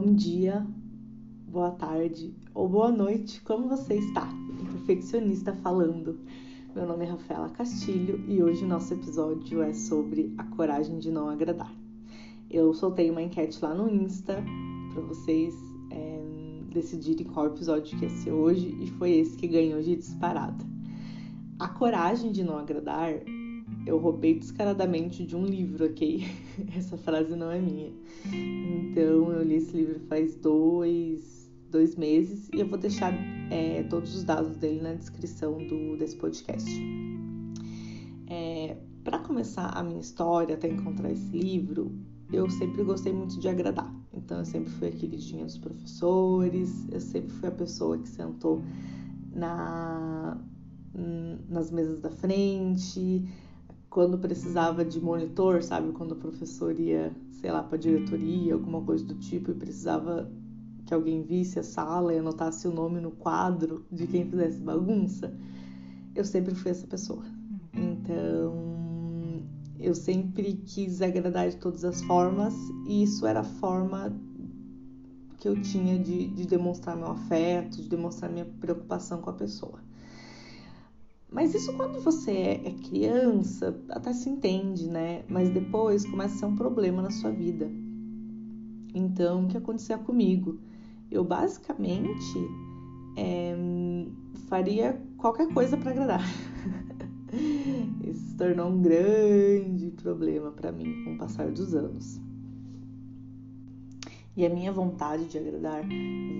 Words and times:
bom 0.00 0.14
dia, 0.14 0.64
boa 1.48 1.72
tarde 1.72 2.32
ou 2.54 2.68
boa 2.68 2.88
noite, 2.88 3.40
como 3.40 3.68
você 3.68 3.94
está? 3.94 4.28
perfeccionista 4.70 5.52
falando. 5.54 6.20
Meu 6.72 6.86
nome 6.86 7.04
é 7.04 7.08
Rafaela 7.08 7.48
Castilho 7.48 8.24
e 8.28 8.40
hoje 8.40 8.64
o 8.64 8.68
nosso 8.68 8.94
episódio 8.94 9.60
é 9.60 9.72
sobre 9.72 10.32
a 10.38 10.44
coragem 10.44 11.00
de 11.00 11.10
não 11.10 11.28
agradar. 11.28 11.74
Eu 12.48 12.72
soltei 12.74 13.10
uma 13.10 13.20
enquete 13.20 13.58
lá 13.60 13.74
no 13.74 13.90
Insta 13.90 14.40
para 14.92 15.02
vocês 15.02 15.52
é, 15.90 16.22
decidirem 16.72 17.26
qual 17.26 17.46
episódio 17.46 17.98
que 17.98 18.04
ia 18.04 18.10
ser 18.10 18.30
hoje 18.30 18.68
e 18.80 18.86
foi 18.92 19.10
esse 19.10 19.36
que 19.36 19.48
ganhou 19.48 19.82
de 19.82 19.96
disparada. 19.96 20.64
A 21.58 21.66
coragem 21.66 22.30
de 22.30 22.44
não 22.44 22.56
agradar 22.56 23.14
eu 23.88 23.98
roubei 23.98 24.38
descaradamente 24.38 25.24
de 25.24 25.34
um 25.34 25.44
livro, 25.44 25.86
ok? 25.86 26.22
Essa 26.76 26.98
frase 26.98 27.34
não 27.34 27.50
é 27.50 27.58
minha. 27.58 27.90
Então, 28.26 29.32
eu 29.32 29.42
li 29.42 29.54
esse 29.54 29.74
livro 29.74 29.98
faz 30.00 30.34
dois, 30.36 31.50
dois 31.70 31.96
meses 31.96 32.50
e 32.52 32.60
eu 32.60 32.66
vou 32.66 32.78
deixar 32.78 33.12
é, 33.50 33.82
todos 33.84 34.14
os 34.14 34.24
dados 34.24 34.56
dele 34.58 34.82
na 34.82 34.92
descrição 34.92 35.56
do, 35.66 35.96
desse 35.96 36.16
podcast. 36.16 36.70
É, 38.26 38.76
Para 39.02 39.20
começar 39.20 39.68
a 39.68 39.82
minha 39.82 40.00
história 40.00 40.54
até 40.54 40.68
encontrar 40.68 41.10
esse 41.10 41.30
livro, 41.36 41.90
eu 42.30 42.48
sempre 42.50 42.84
gostei 42.84 43.12
muito 43.12 43.40
de 43.40 43.48
agradar. 43.48 43.90
Então, 44.12 44.40
eu 44.40 44.44
sempre 44.44 44.70
fui 44.70 44.88
a 44.88 44.92
queridinha 44.92 45.46
dos 45.46 45.56
professores, 45.56 46.86
eu 46.92 47.00
sempre 47.00 47.30
fui 47.30 47.48
a 47.48 47.52
pessoa 47.52 47.96
que 47.96 48.08
sentou 48.08 48.60
na, 49.32 50.38
nas 51.48 51.70
mesas 51.70 52.00
da 52.02 52.10
frente, 52.10 53.24
quando 53.90 54.18
precisava 54.18 54.84
de 54.84 55.00
monitor, 55.00 55.62
sabe? 55.62 55.92
Quando 55.92 56.12
o 56.12 56.16
professor 56.16 56.78
ia, 56.78 57.14
sei 57.30 57.50
lá, 57.50 57.62
para 57.62 57.78
diretoria, 57.78 58.54
alguma 58.54 58.82
coisa 58.82 59.04
do 59.04 59.14
tipo, 59.14 59.50
e 59.50 59.54
precisava 59.54 60.30
que 60.84 60.94
alguém 60.94 61.22
visse 61.22 61.58
a 61.58 61.62
sala 61.62 62.14
e 62.14 62.18
anotasse 62.18 62.66
o 62.66 62.72
nome 62.72 63.00
no 63.00 63.10
quadro 63.10 63.84
de 63.90 64.06
quem 64.06 64.28
fizesse 64.28 64.58
bagunça, 64.60 65.34
eu 66.14 66.24
sempre 66.24 66.54
fui 66.54 66.70
essa 66.70 66.86
pessoa. 66.86 67.24
Então, 67.72 69.44
eu 69.78 69.94
sempre 69.94 70.54
quis 70.54 71.00
agradar 71.00 71.48
de 71.48 71.56
todas 71.56 71.84
as 71.84 72.02
formas, 72.02 72.54
e 72.86 73.02
isso 73.02 73.26
era 73.26 73.40
a 73.40 73.44
forma 73.44 74.12
que 75.38 75.48
eu 75.48 75.60
tinha 75.60 75.98
de, 75.98 76.26
de 76.28 76.46
demonstrar 76.46 76.96
meu 76.96 77.08
afeto, 77.08 77.80
de 77.80 77.88
demonstrar 77.88 78.30
minha 78.30 78.44
preocupação 78.44 79.20
com 79.20 79.30
a 79.30 79.34
pessoa. 79.34 79.87
Mas 81.30 81.54
isso 81.54 81.74
quando 81.74 82.00
você 82.00 82.30
é, 82.30 82.74
criança, 82.88 83.78
até 83.90 84.12
se 84.12 84.30
entende, 84.30 84.88
né? 84.88 85.24
Mas 85.28 85.50
depois 85.50 86.06
começa 86.06 86.34
a 86.34 86.38
ser 86.38 86.46
um 86.46 86.56
problema 86.56 87.02
na 87.02 87.10
sua 87.10 87.30
vida. 87.30 87.70
Então, 88.94 89.44
o 89.44 89.48
que 89.48 89.56
acontecia 89.56 89.98
comigo? 89.98 90.58
Eu 91.10 91.22
basicamente 91.24 92.38
é, 93.16 93.54
faria 94.48 95.00
qualquer 95.18 95.52
coisa 95.52 95.76
para 95.76 95.90
agradar. 95.90 96.22
Isso 98.02 98.28
se 98.28 98.34
tornou 98.36 98.70
um 98.70 98.80
grande 98.80 99.90
problema 99.90 100.50
para 100.50 100.72
mim 100.72 101.04
com 101.04 101.14
o 101.14 101.18
passar 101.18 101.50
dos 101.50 101.74
anos. 101.74 102.18
E 104.34 104.46
a 104.46 104.48
minha 104.48 104.72
vontade 104.72 105.26
de 105.26 105.36
agradar 105.36 105.84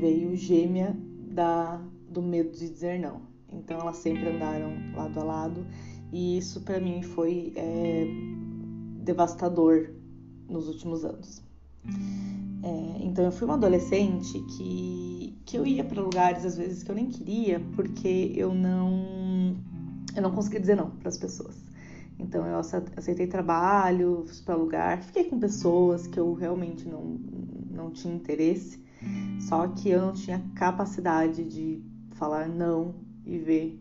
veio 0.00 0.34
gêmea 0.34 0.96
da, 1.30 1.80
do 2.08 2.22
medo 2.22 2.52
de 2.52 2.70
dizer 2.70 2.98
não. 2.98 3.27
Então 3.52 3.78
elas 3.80 3.96
sempre 3.96 4.28
andaram 4.28 4.72
lado 4.94 5.20
a 5.20 5.24
lado 5.24 5.66
e 6.12 6.38
isso 6.38 6.60
para 6.62 6.80
mim 6.80 7.02
foi 7.02 7.52
é, 7.56 8.06
devastador 9.02 9.90
nos 10.48 10.68
últimos 10.68 11.04
anos. 11.04 11.42
É, 12.62 13.04
então 13.04 13.24
eu 13.24 13.32
fui 13.32 13.46
uma 13.46 13.54
adolescente 13.54 14.38
que, 14.56 15.38
que 15.44 15.56
eu 15.56 15.66
ia 15.66 15.84
para 15.84 16.02
lugares 16.02 16.44
às 16.44 16.56
vezes 16.56 16.82
que 16.82 16.90
eu 16.90 16.94
nem 16.94 17.06
queria 17.06 17.60
porque 17.74 18.32
eu 18.36 18.52
não 18.54 19.56
eu 20.14 20.22
não 20.22 20.32
conseguia 20.32 20.60
dizer 20.60 20.76
não 20.76 20.90
para 20.90 21.08
as 21.08 21.16
pessoas. 21.16 21.56
Então 22.18 22.44
eu 22.46 22.58
aceitei 22.58 23.28
trabalho, 23.28 24.24
fui 24.26 24.44
para 24.44 24.56
lugar, 24.56 25.02
fiquei 25.02 25.24
com 25.24 25.38
pessoas 25.38 26.06
que 26.06 26.18
eu 26.18 26.34
realmente 26.34 26.88
não, 26.88 27.16
não 27.70 27.90
tinha 27.92 28.12
interesse, 28.12 28.82
só 29.40 29.68
que 29.68 29.90
eu 29.90 30.00
não 30.00 30.12
tinha 30.12 30.42
capacidade 30.56 31.44
de 31.44 31.80
falar 32.10 32.48
não 32.48 33.07
e 33.28 33.38
ver 33.38 33.78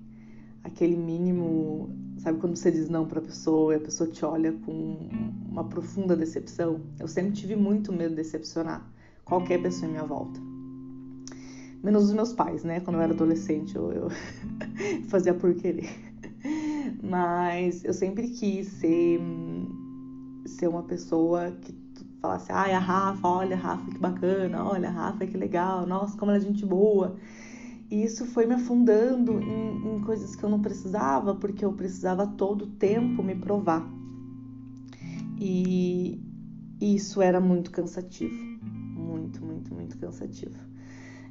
aquele 0.63 0.97
mínimo, 0.97 1.90
sabe 2.19 2.40
quando 2.40 2.56
você 2.56 2.69
diz 2.69 2.90
não 2.90 3.08
para 3.08 3.19
a 3.19 3.24
pessoa 3.24 3.74
e 3.74 3.78
a 3.78 3.80
pessoa 3.80 4.09
te 4.09 4.24
olha 4.25 4.52
com 4.52 5.09
uma 5.50 5.63
profunda 5.63 6.16
decepção? 6.16 6.81
Eu 7.00 7.08
sempre 7.08 7.31
tive 7.31 7.56
muito 7.56 7.91
medo 7.94 8.09
de 8.09 8.18
decepcionar 8.18 8.85
qualquer 9.24 9.62
pessoa 9.62 9.88
em 9.88 9.91
minha 9.91 10.03
volta. 10.03 10.40
Menos 11.81 12.06
os 12.06 12.13
meus 12.13 12.34
pais, 12.34 12.63
né? 12.63 12.81
Quando 12.81 12.97
eu 12.97 13.02
era 13.02 13.13
adolescente, 13.13 13.75
eu, 13.75 13.91
eu 13.91 14.09
fazia 15.08 15.34
por 15.34 15.53
querer. 15.56 15.90
Mas 17.02 17.85
eu 17.85 17.94
sempre 17.94 18.28
quis 18.29 18.68
ser, 18.68 19.22
ser 20.46 20.68
uma 20.68 20.84
pessoa 20.84 21.52
que 21.62 21.74
falasse, 22.19 22.52
ai, 22.52 22.74
a 22.74 22.79
Rafa, 22.79 23.28
olha, 23.28 23.56
Rafa, 23.56 23.91
que 23.91 24.00
bacana, 24.00 24.66
olha, 24.66 24.90
Rafa, 24.90 25.25
que 25.25 25.38
legal, 25.38 25.85
nossa, 25.85 26.18
como 26.18 26.31
ela 26.31 26.40
é 26.40 26.44
gente 26.44 26.66
boa. 26.66 27.16
E 27.90 28.03
isso 28.03 28.25
foi 28.25 28.46
me 28.46 28.53
afundando 28.53 29.40
em, 29.40 29.96
em 29.96 30.02
coisas 30.02 30.36
que 30.36 30.44
eu 30.44 30.50
não 30.50 30.62
precisava, 30.62 31.34
porque 31.36 31.64
eu 31.64 31.72
precisava 31.74 32.28
todo 32.28 32.64
o 32.64 32.68
tempo 32.68 33.24
me 33.24 33.36
provar. 33.36 33.88
E 35.40 36.22
isso 36.81 37.22
era 37.22 37.40
muito 37.40 37.72
cansativo. 37.72 38.36
Muito, 38.64 39.44
muito, 39.44 39.74
muito 39.74 39.97
cansativo. 39.97 40.58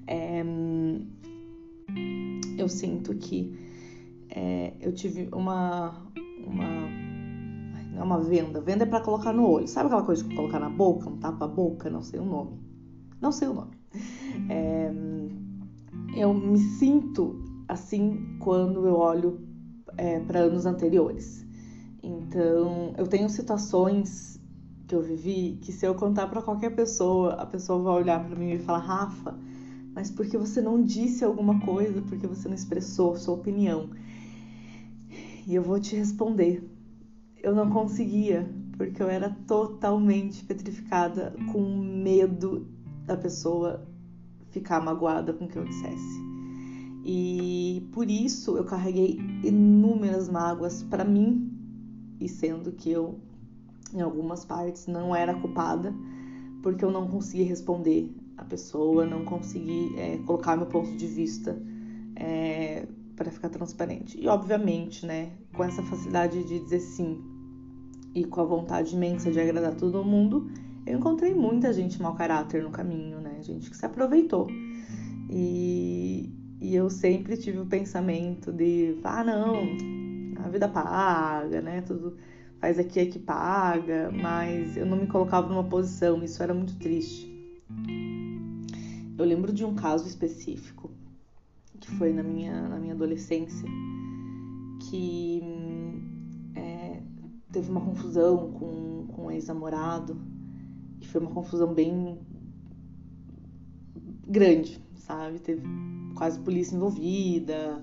É, 0.07 0.43
eu 2.57 2.69
sinto 2.69 3.15
que 3.15 3.59
é, 4.31 4.75
eu 4.81 4.93
tive 4.93 5.29
uma. 5.33 6.07
uma 6.47 7.07
não 7.93 8.01
é 8.01 8.05
uma 8.05 8.21
venda. 8.21 8.61
Venda 8.61 8.85
é 8.85 8.87
para 8.87 9.01
colocar 9.01 9.33
no 9.33 9.49
olho. 9.49 9.67
Sabe 9.67 9.87
aquela 9.87 10.05
coisa 10.05 10.25
que 10.25 10.35
colocar 10.35 10.61
na 10.61 10.69
boca? 10.69 11.09
Um 11.09 11.17
tapa-boca? 11.17 11.91
Não 11.91 12.03
sei 12.03 12.21
o 12.21 12.25
nome. 12.25 12.61
Não 13.21 13.33
sei 13.33 13.49
o 13.49 13.55
nome. 13.55 13.77
É, 14.51 14.93
eu 16.17 16.33
me 16.33 16.59
sinto 16.59 17.39
assim 17.69 18.39
quando 18.41 18.87
eu 18.87 18.95
olho 18.95 19.39
é, 19.99 20.19
para 20.21 20.41
anos 20.41 20.65
anteriores. 20.65 21.45
Então, 22.03 22.95
eu 22.97 23.07
tenho 23.07 23.29
situações 23.29 24.41
que 24.87 24.95
eu 24.95 25.03
vivi 25.03 25.59
que 25.61 25.73
se 25.73 25.85
eu 25.85 25.95
contar 25.95 26.29
para 26.29 26.41
qualquer 26.41 26.75
pessoa, 26.75 27.35
a 27.35 27.45
pessoa 27.45 27.83
vai 27.83 28.03
olhar 28.03 28.25
para 28.25 28.37
mim 28.37 28.53
e 28.53 28.59
falar: 28.59 28.79
"Rafa, 28.79 29.39
mas 29.95 30.11
por 30.11 30.27
que 30.27 30.39
você 30.39 30.63
não 30.63 30.83
disse 30.83 31.25
alguma 31.25 31.61
coisa? 31.61 32.01
Por 32.01 32.19
que 32.19 32.27
você 32.27 32.49
não 32.49 32.55
expressou 32.55 33.17
sua 33.17 33.35
opinião?" 33.35 33.91
E 35.47 35.55
eu 35.55 35.63
vou 35.63 35.79
te 35.79 35.95
responder. 35.95 36.65
Eu 37.43 37.55
não 37.55 37.71
conseguia, 37.71 38.49
porque 38.77 39.03
eu 39.03 39.09
era 39.09 39.31
totalmente 39.47 40.45
petrificada 40.45 41.35
com 41.53 41.63
medo 41.79 42.67
da 43.05 43.17
pessoa 43.17 43.87
ficar 44.57 44.81
magoada 44.81 45.35
com 45.35 45.45
o 45.45 45.49
que 45.49 45.59
eu 45.59 45.65
dissesse. 45.65 46.25
E 47.05 47.87
por 47.93 48.11
isso 48.11 48.57
eu 48.57 48.65
carreguei 48.65 49.21
inúmeras 49.45 50.29
mágoas 50.31 50.83
para 50.83 51.05
mim, 51.05 51.53
e 52.19 52.27
sendo 52.27 52.73
que 52.73 52.91
eu, 52.91 53.21
em 53.93 54.01
algumas 54.01 54.47
partes, 54.47 54.87
não 54.87 55.15
era 55.15 55.35
culpada, 55.35 55.95
porque 56.63 56.83
eu 56.85 56.91
não 56.91 57.07
consegui 57.07 57.43
responder 57.43 58.11
a 58.39 58.45
pessoa, 58.45 59.05
não 59.05 59.25
consegui 59.27 59.95
é, 59.99 60.17
colocar 60.25 60.57
meu 60.57 60.67
ponto 60.67 60.97
de 60.97 61.07
vista 61.07 61.57
é, 62.17 62.89
para 63.15 63.31
ficar 63.31 63.51
transparente. 63.51 64.19
E 64.19 64.27
obviamente, 64.27 65.05
né, 65.05 65.33
com 65.53 65.63
essa 65.63 65.83
facilidade 65.83 66.43
de 66.45 66.61
dizer 66.61 66.81
sim 66.81 67.23
e 68.15 68.25
com 68.25 68.41
a 68.41 68.45
vontade 68.45 68.97
imensa 68.97 69.31
de 69.31 69.39
agradar 69.39 69.75
todo 69.75 70.03
mundo, 70.03 70.51
eu 70.87 70.99
encontrei 70.99 71.35
muita 71.35 71.73
gente 71.73 72.01
mau 72.01 72.15
caráter 72.15 72.63
no 72.63 72.71
caminho, 72.71 73.21
né? 73.21 73.43
Gente 73.43 73.69
que 73.69 73.77
se 73.77 73.85
aproveitou. 73.85 74.47
E, 75.29 76.33
e 76.61 76.75
eu 76.75 76.89
sempre 76.89 77.37
tive 77.37 77.59
o 77.59 77.67
pensamento 77.67 78.53
de, 78.53 78.97
ah, 79.03 79.25
não, 79.25 79.57
a 80.45 80.49
vida 80.49 80.69
paga, 80.69 81.61
né? 81.61 81.81
Tudo 81.81 82.17
faz 82.61 82.79
aqui 82.79 83.01
é 83.01 83.07
que 83.07 83.19
paga, 83.19 84.11
mas 84.13 84.77
eu 84.77 84.87
não 84.87 84.97
me 84.97 85.09
colocava 85.09 85.49
numa 85.49 85.65
posição, 85.65 86.23
isso 86.23 86.41
era 86.41 86.55
muito 86.55 86.77
triste. 86.77 87.35
Eu 89.19 89.25
lembro 89.25 89.53
de 89.53 89.65
um 89.65 89.75
caso 89.75 90.07
específico 90.07 90.91
que 91.81 91.91
foi 91.91 92.13
na 92.13 92.23
minha, 92.23 92.69
na 92.69 92.79
minha 92.79 92.95
adolescência, 92.95 93.69
que 94.89 95.43
é, 96.55 97.03
teve 97.51 97.71
uma 97.71 97.81
confusão 97.81 98.53
com, 98.53 99.07
com 99.09 99.27
um 99.27 99.31
ex-namorado 99.31 100.36
e 101.07 101.09
foi 101.09 101.21
uma 101.21 101.31
confusão 101.31 101.73
bem 101.73 102.19
grande, 104.27 104.81
sabe? 104.97 105.39
Teve 105.39 105.63
quase 106.17 106.41
polícia 106.41 106.75
envolvida, 106.75 107.81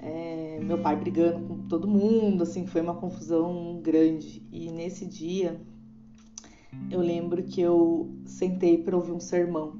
é, 0.00 0.58
meu 0.62 0.78
pai 0.78 0.96
brigando 0.96 1.46
com 1.46 1.68
todo 1.68 1.86
mundo, 1.86 2.42
assim, 2.42 2.66
foi 2.66 2.80
uma 2.80 2.94
confusão 2.94 3.80
grande. 3.80 4.42
E 4.50 4.70
nesse 4.72 5.06
dia 5.06 5.60
eu 6.90 7.00
lembro 7.00 7.42
que 7.44 7.60
eu 7.60 8.10
sentei 8.26 8.76
para 8.76 8.96
ouvir 8.96 9.12
um 9.12 9.20
sermão 9.20 9.78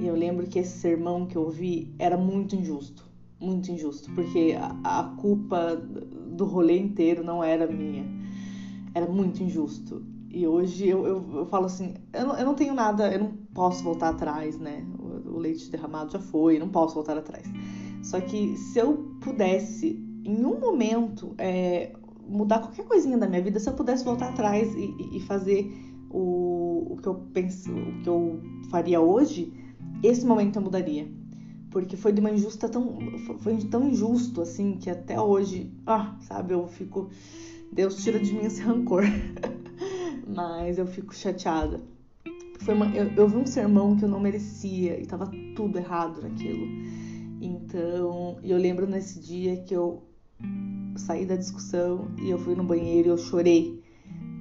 E 0.00 0.06
eu 0.06 0.14
lembro 0.14 0.46
que 0.46 0.58
esse 0.58 0.78
sermão 0.78 1.26
que 1.26 1.36
eu 1.36 1.42
ouvi 1.42 1.94
era 1.98 2.16
muito 2.16 2.56
injusto, 2.56 3.04
muito 3.38 3.70
injusto, 3.70 4.10
porque 4.14 4.56
a, 4.58 5.00
a 5.00 5.04
culpa 5.16 5.76
do 5.76 6.44
rolê 6.46 6.78
inteiro 6.78 7.22
não 7.22 7.44
era 7.44 7.66
minha, 7.66 8.04
era 8.94 9.06
muito 9.06 9.42
injusto. 9.42 10.02
E 10.32 10.46
hoje 10.46 10.88
eu, 10.88 11.04
eu, 11.06 11.30
eu 11.34 11.46
falo 11.46 11.66
assim, 11.66 11.94
eu 12.12 12.26
não, 12.26 12.38
eu 12.38 12.46
não, 12.46 12.54
tenho 12.54 12.72
nada, 12.72 13.12
eu 13.12 13.18
não 13.18 13.32
posso 13.52 13.82
voltar 13.82 14.10
atrás, 14.10 14.56
né? 14.58 14.86
O, 14.98 15.34
o 15.34 15.38
leite 15.38 15.68
derramado 15.68 16.12
já 16.12 16.20
foi, 16.20 16.58
não 16.58 16.68
posso 16.68 16.94
voltar 16.94 17.18
atrás. 17.18 17.44
Só 18.02 18.20
que 18.20 18.56
se 18.56 18.78
eu 18.78 19.16
pudesse, 19.20 20.00
em 20.24 20.44
um 20.44 20.60
momento, 20.60 21.34
é, 21.36 21.92
mudar 22.28 22.60
qualquer 22.60 22.84
coisinha 22.84 23.18
da 23.18 23.26
minha 23.26 23.42
vida, 23.42 23.58
se 23.58 23.68
eu 23.68 23.74
pudesse 23.74 24.04
voltar 24.04 24.28
atrás 24.28 24.72
e, 24.74 25.16
e 25.16 25.20
fazer 25.20 25.68
o, 26.08 26.92
o 26.92 26.96
que 27.02 27.08
eu 27.08 27.14
penso, 27.32 27.70
o 27.72 28.02
que 28.02 28.08
eu 28.08 28.40
faria 28.70 29.00
hoje, 29.00 29.52
esse 30.02 30.24
momento 30.24 30.56
eu 30.56 30.62
mudaria. 30.62 31.08
Porque 31.70 31.96
foi 31.96 32.12
de 32.12 32.20
uma 32.20 32.30
injusta 32.30 32.68
tão. 32.68 32.98
Foi 33.38 33.56
tão 33.58 33.88
injusto 33.88 34.42
assim 34.42 34.76
que 34.76 34.90
até 34.90 35.20
hoje, 35.20 35.72
ah, 35.86 36.16
sabe, 36.20 36.54
eu 36.54 36.66
fico. 36.66 37.10
Deus 37.72 38.02
tira 38.02 38.18
de 38.18 38.32
mim 38.32 38.44
esse 38.44 38.60
rancor. 38.60 39.04
Mas 40.34 40.78
eu 40.78 40.86
fico 40.86 41.14
chateada. 41.14 41.80
Foi 42.60 42.74
uma, 42.74 42.86
eu, 42.94 43.10
eu 43.16 43.28
vi 43.28 43.36
um 43.36 43.46
sermão 43.46 43.96
que 43.96 44.04
eu 44.04 44.08
não 44.08 44.20
merecia 44.20 45.00
e 45.00 45.06
tava 45.06 45.30
tudo 45.56 45.78
errado 45.78 46.20
naquilo. 46.22 46.66
Então, 47.40 48.38
eu 48.42 48.58
lembro 48.58 48.86
nesse 48.86 49.18
dia 49.18 49.56
que 49.62 49.74
eu 49.74 50.02
saí 50.96 51.24
da 51.24 51.36
discussão 51.36 52.10
e 52.18 52.30
eu 52.30 52.38
fui 52.38 52.54
no 52.54 52.62
banheiro 52.62 53.08
e 53.08 53.10
eu 53.10 53.18
chorei, 53.18 53.82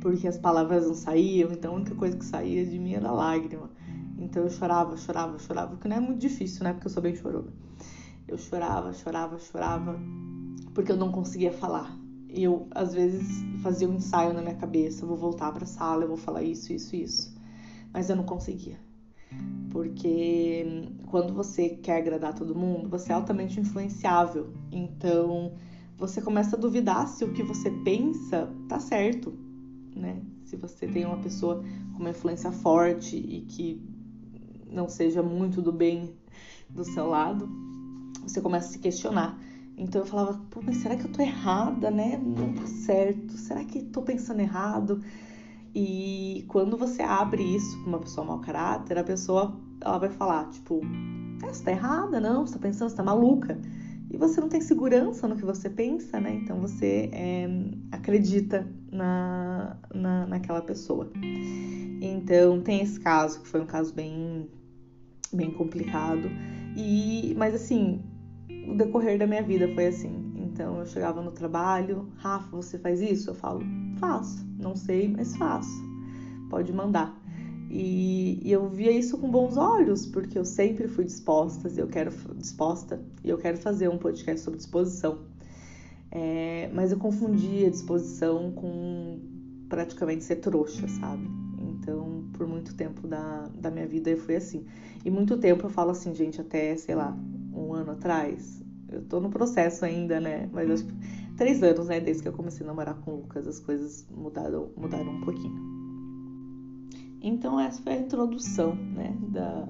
porque 0.01 0.27
as 0.27 0.37
palavras 0.37 0.85
não 0.85 0.93
saíam, 0.93 1.51
então 1.51 1.73
a 1.73 1.75
única 1.75 1.95
coisa 1.95 2.17
que 2.17 2.25
saía 2.25 2.65
de 2.65 2.77
mim 2.77 2.93
era 2.93 3.11
lágrima. 3.11 3.69
Então 4.17 4.43
eu 4.43 4.49
chorava, 4.49 4.97
chorava, 4.97 5.39
chorava, 5.39 5.77
que 5.77 5.87
não 5.87 5.95
é 5.95 5.99
muito 5.99 6.19
difícil, 6.19 6.63
né? 6.63 6.73
Porque 6.73 6.87
eu 6.87 6.91
sou 6.91 7.01
bem 7.01 7.15
chorona. 7.15 7.53
Eu 8.27 8.37
chorava, 8.37 8.93
chorava, 8.93 9.39
chorava, 9.39 9.97
porque 10.73 10.91
eu 10.91 10.97
não 10.97 11.11
conseguia 11.11 11.51
falar. 11.51 11.97
Eu, 12.29 12.67
às 12.71 12.93
vezes, 12.93 13.43
fazia 13.61 13.89
um 13.89 13.95
ensaio 13.95 14.33
na 14.33 14.41
minha 14.41 14.55
cabeça: 14.55 15.03
eu 15.03 15.07
vou 15.07 15.17
voltar 15.17 15.51
para 15.51 15.63
a 15.63 15.67
sala, 15.67 16.03
eu 16.03 16.07
vou 16.07 16.17
falar 16.17 16.43
isso, 16.43 16.71
isso, 16.71 16.95
isso. 16.95 17.35
Mas 17.91 18.09
eu 18.09 18.15
não 18.15 18.23
conseguia. 18.23 18.79
Porque 19.71 20.89
quando 21.07 21.33
você 21.33 21.69
quer 21.69 21.97
agradar 21.97 22.33
todo 22.33 22.55
mundo, 22.55 22.89
você 22.89 23.11
é 23.11 23.15
altamente 23.15 23.59
influenciável. 23.59 24.53
Então, 24.71 25.53
você 25.97 26.21
começa 26.21 26.55
a 26.55 26.59
duvidar 26.59 27.07
se 27.07 27.23
o 27.23 27.33
que 27.33 27.43
você 27.43 27.69
pensa 27.83 28.49
tá 28.67 28.79
certo, 28.79 29.33
né? 29.95 30.21
Se 30.45 30.55
você 30.55 30.87
tem 30.87 31.05
uma 31.05 31.17
pessoa 31.17 31.63
com 31.93 31.99
uma 31.99 32.09
influência 32.09 32.51
forte 32.51 33.17
e 33.17 33.41
que 33.41 33.81
não 34.71 34.87
seja 34.87 35.21
muito 35.21 35.61
do 35.61 35.71
bem 35.71 36.13
do 36.69 36.83
seu 36.83 37.07
lado, 37.07 37.49
você 38.23 38.41
começa 38.41 38.69
a 38.69 38.71
se 38.71 38.79
questionar. 38.79 39.39
Então 39.79 40.01
eu 40.01 40.05
falava, 40.05 40.39
pô, 40.49 40.61
mas 40.61 40.77
será 40.77 40.97
que 40.97 41.05
eu 41.05 41.11
tô 41.11 41.21
errada, 41.21 41.89
né? 41.89 42.21
Não 42.21 42.53
tá 42.53 42.67
certo. 42.67 43.31
Será 43.33 43.63
que 43.63 43.81
tô 43.81 44.01
pensando 44.01 44.41
errado? 44.41 45.01
E 45.73 46.43
quando 46.49 46.75
você 46.75 47.01
abre 47.01 47.41
isso 47.41 47.81
com 47.81 47.89
uma 47.89 47.99
pessoa 47.99 48.27
mau 48.27 48.41
caráter, 48.41 48.97
a 48.97 49.03
pessoa 49.03 49.57
ela 49.79 49.97
vai 49.97 50.09
falar, 50.09 50.49
tipo, 50.49 50.81
é, 51.41 51.47
você 51.47 51.63
tá 51.63 51.71
errada, 51.71 52.19
não, 52.19 52.45
você 52.45 52.53
tá 52.53 52.59
pensando, 52.59 52.89
você 52.89 52.95
tá 52.97 53.03
maluca 53.03 53.57
e 54.11 54.17
você 54.17 54.41
não 54.41 54.49
tem 54.49 54.59
segurança 54.59 55.27
no 55.29 55.37
que 55.37 55.45
você 55.45 55.69
pensa, 55.69 56.19
né? 56.19 56.33
Então 56.43 56.59
você 56.59 57.09
é, 57.13 57.47
acredita 57.89 58.67
na, 58.91 59.77
na, 59.93 60.27
naquela 60.27 60.61
pessoa. 60.61 61.09
Então 62.01 62.61
tem 62.61 62.81
esse 62.81 62.99
caso, 62.99 63.39
que 63.41 63.47
foi 63.47 63.61
um 63.61 63.65
caso 63.65 63.93
bem, 63.93 64.49
bem 65.31 65.51
complicado. 65.51 66.29
E, 66.75 67.33
mas 67.37 67.55
assim, 67.55 68.03
o 68.67 68.75
decorrer 68.75 69.17
da 69.17 69.27
minha 69.27 69.43
vida 69.43 69.67
foi 69.73 69.87
assim. 69.87 70.33
Então 70.35 70.79
eu 70.79 70.85
chegava 70.85 71.21
no 71.21 71.31
trabalho, 71.31 72.07
Rafa, 72.17 72.55
você 72.55 72.77
faz 72.77 73.01
isso? 73.01 73.29
Eu 73.29 73.35
falo, 73.35 73.61
faço. 73.99 74.45
Não 74.59 74.75
sei, 74.75 75.07
mas 75.07 75.35
faço. 75.35 75.81
Pode 76.49 76.73
mandar. 76.73 77.17
E, 77.69 78.41
e, 78.43 78.51
eu 78.51 78.67
via 78.67 78.91
isso 78.91 79.17
com 79.19 79.29
bons 79.29 79.55
olhos, 79.55 80.05
porque 80.07 80.37
eu 80.37 80.43
sempre 80.43 80.87
fui 80.87 81.05
disposta, 81.05 81.69
eu 81.77 81.87
quero 81.87 82.11
disposta 82.35 82.99
e 83.23 83.29
eu 83.29 83.37
quero 83.37 83.57
fazer 83.57 83.87
um 83.89 83.97
podcast 83.97 84.41
sobre 84.41 84.57
disposição. 84.57 85.19
É, 86.11 86.69
mas 86.73 86.91
eu 86.91 86.97
confundia 86.97 87.69
disposição 87.69 88.51
com 88.53 89.19
praticamente 89.69 90.23
ser 90.23 90.37
trouxa, 90.37 90.87
sabe? 90.87 91.29
Então, 91.59 92.23
por 92.33 92.47
muito 92.47 92.73
tempo 92.73 93.07
da, 93.07 93.47
da 93.53 93.69
minha 93.69 93.85
vida 93.87 94.09
eu 94.09 94.17
fui 94.17 94.35
assim. 94.35 94.65
E 95.05 95.11
muito 95.11 95.37
tempo 95.37 95.67
eu 95.67 95.69
falo 95.69 95.91
assim, 95.91 96.15
gente, 96.15 96.41
até, 96.41 96.75
sei 96.75 96.95
lá, 96.95 97.15
um 97.53 97.73
ano 97.73 97.91
atrás. 97.91 98.63
Eu 98.87 99.03
tô 99.03 99.19
no 99.19 99.29
processo 99.29 99.85
ainda, 99.85 100.19
né? 100.19 100.49
Mas 100.51 100.69
acho 100.69 100.85
que 100.85 100.93
três 101.37 101.61
anos, 101.61 101.87
né? 101.87 101.99
Desde 101.99 102.23
que 102.23 102.29
eu 102.29 102.33
comecei 102.33 102.65
a 102.65 102.67
namorar 102.67 102.95
com 103.01 103.11
o 103.11 103.15
Lucas, 103.17 103.47
as 103.47 103.59
coisas 103.59 104.07
mudaram, 104.09 104.71
mudaram 104.75 105.11
um 105.11 105.21
pouquinho. 105.21 105.79
Então 107.21 107.59
essa 107.59 107.81
foi 107.81 107.93
a 107.93 107.97
introdução, 107.97 108.75
né, 108.75 109.15
da, 109.29 109.67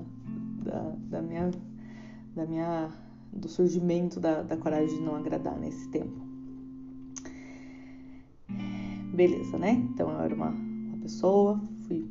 da, 0.64 0.96
da 1.10 1.22
minha, 1.22 1.50
da 2.36 2.46
minha, 2.46 2.92
do 3.34 3.48
surgimento 3.48 4.20
da, 4.20 4.44
da 4.44 4.56
coragem 4.56 4.98
de 4.98 5.02
não 5.02 5.16
agradar 5.16 5.58
nesse 5.58 5.90
tempo. 5.90 6.30
Beleza, 9.14 9.58
né? 9.58 9.72
Então 9.72 10.12
eu 10.12 10.22
era 10.22 10.34
uma, 10.34 10.50
uma 10.50 10.98
pessoa, 10.98 11.60
fui 11.88 12.08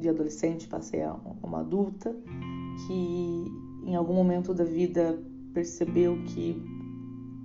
de 0.00 0.08
adolescente, 0.08 0.66
passei 0.66 1.02
a 1.02 1.14
uma 1.42 1.60
adulta 1.60 2.14
que 2.86 3.44
em 3.86 3.94
algum 3.94 4.12
momento 4.12 4.52
da 4.52 4.64
vida 4.64 5.18
percebeu 5.54 6.18
que 6.26 6.60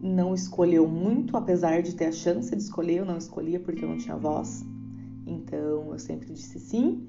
não 0.01 0.33
escolheu 0.33 0.87
muito, 0.87 1.37
apesar 1.37 1.83
de 1.83 1.95
ter 1.95 2.05
a 2.05 2.11
chance 2.11 2.49
de 2.53 2.61
escolher, 2.61 2.97
eu 2.97 3.05
não 3.05 3.17
escolhia 3.17 3.59
porque 3.59 3.85
eu 3.85 3.89
não 3.89 3.97
tinha 3.97 4.17
voz. 4.17 4.65
Então 5.27 5.91
eu 5.91 5.99
sempre 5.99 6.33
disse 6.33 6.59
sim, 6.59 7.07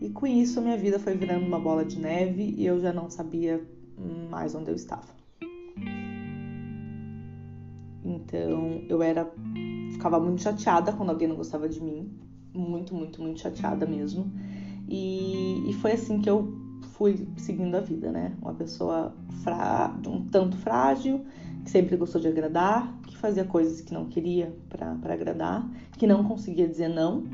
e 0.00 0.08
com 0.08 0.26
isso 0.26 0.62
minha 0.62 0.78
vida 0.78 0.98
foi 0.98 1.14
virando 1.14 1.46
uma 1.46 1.60
bola 1.60 1.84
de 1.84 2.00
neve 2.00 2.54
e 2.56 2.64
eu 2.64 2.80
já 2.80 2.90
não 2.90 3.10
sabia 3.10 3.62
mais 4.30 4.54
onde 4.54 4.70
eu 4.70 4.74
estava. 4.74 5.14
Então 8.02 8.82
eu 8.88 9.02
era 9.02 9.30
ficava 9.92 10.18
muito 10.18 10.40
chateada 10.40 10.90
quando 10.94 11.10
alguém 11.10 11.28
não 11.28 11.36
gostava 11.36 11.68
de 11.68 11.82
mim, 11.82 12.10
muito, 12.54 12.94
muito, 12.94 13.20
muito 13.20 13.40
chateada 13.40 13.84
mesmo. 13.84 14.32
E, 14.88 15.68
e 15.68 15.72
foi 15.74 15.92
assim 15.92 16.22
que 16.22 16.30
eu 16.30 16.69
fui 17.00 17.26
seguindo 17.38 17.74
a 17.74 17.80
vida, 17.80 18.12
né? 18.12 18.36
Uma 18.42 18.52
pessoa 18.52 19.16
fra... 19.42 19.98
um 20.06 20.26
tanto 20.26 20.58
frágil, 20.58 21.24
que 21.64 21.70
sempre 21.70 21.96
gostou 21.96 22.20
de 22.20 22.28
agradar, 22.28 22.94
que 23.06 23.16
fazia 23.16 23.42
coisas 23.42 23.80
que 23.80 23.94
não 23.94 24.04
queria 24.04 24.54
para 24.68 25.14
agradar, 25.14 25.66
que 25.96 26.06
não 26.06 26.22
conseguia 26.22 26.68
dizer 26.68 26.88
não 26.88 27.24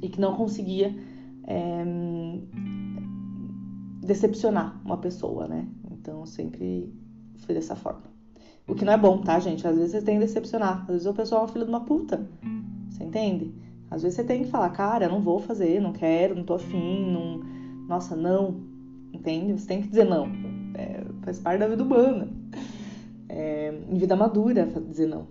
e 0.00 0.08
que 0.08 0.18
não 0.18 0.34
conseguia 0.34 0.96
é, 1.44 1.84
decepcionar 4.00 4.80
uma 4.82 4.96
pessoa, 4.96 5.46
né? 5.46 5.68
Então 5.90 6.24
sempre 6.24 6.90
foi 7.36 7.54
dessa 7.54 7.76
forma. 7.76 8.04
O 8.66 8.74
que 8.74 8.86
não 8.86 8.94
é 8.94 8.98
bom, 8.98 9.18
tá, 9.18 9.38
gente? 9.40 9.66
Às 9.68 9.76
vezes 9.76 9.92
você 9.92 10.00
tem 10.00 10.18
que 10.18 10.24
decepcionar. 10.24 10.84
Às 10.84 10.86
vezes 10.86 11.06
o 11.06 11.12
pessoal 11.12 11.42
é 11.42 11.44
um 11.44 11.48
filho 11.48 11.66
de 11.66 11.70
uma 11.70 11.84
puta. 11.84 12.26
Você 12.88 13.04
entende? 13.04 13.52
Às 13.90 14.04
vezes 14.04 14.16
você 14.16 14.24
tem 14.24 14.42
que 14.42 14.48
falar, 14.48 14.70
cara, 14.70 15.06
não 15.06 15.20
vou 15.20 15.38
fazer, 15.38 15.82
não 15.82 15.92
quero, 15.92 16.34
não 16.34 16.44
tô 16.44 16.54
afim, 16.54 17.12
não. 17.12 17.40
Nossa, 17.86 18.16
não. 18.16 18.69
Entende? 19.20 19.52
Você 19.52 19.66
tem 19.66 19.82
que 19.82 19.88
dizer 19.88 20.04
não. 20.06 20.28
É, 20.74 21.04
faz 21.22 21.38
parte 21.38 21.60
da 21.60 21.68
vida 21.68 21.82
humana. 21.82 22.26
É, 23.28 23.72
em 23.90 23.98
vida 23.98 24.16
madura 24.16 24.66
dizer 24.88 25.06
não. 25.06 25.26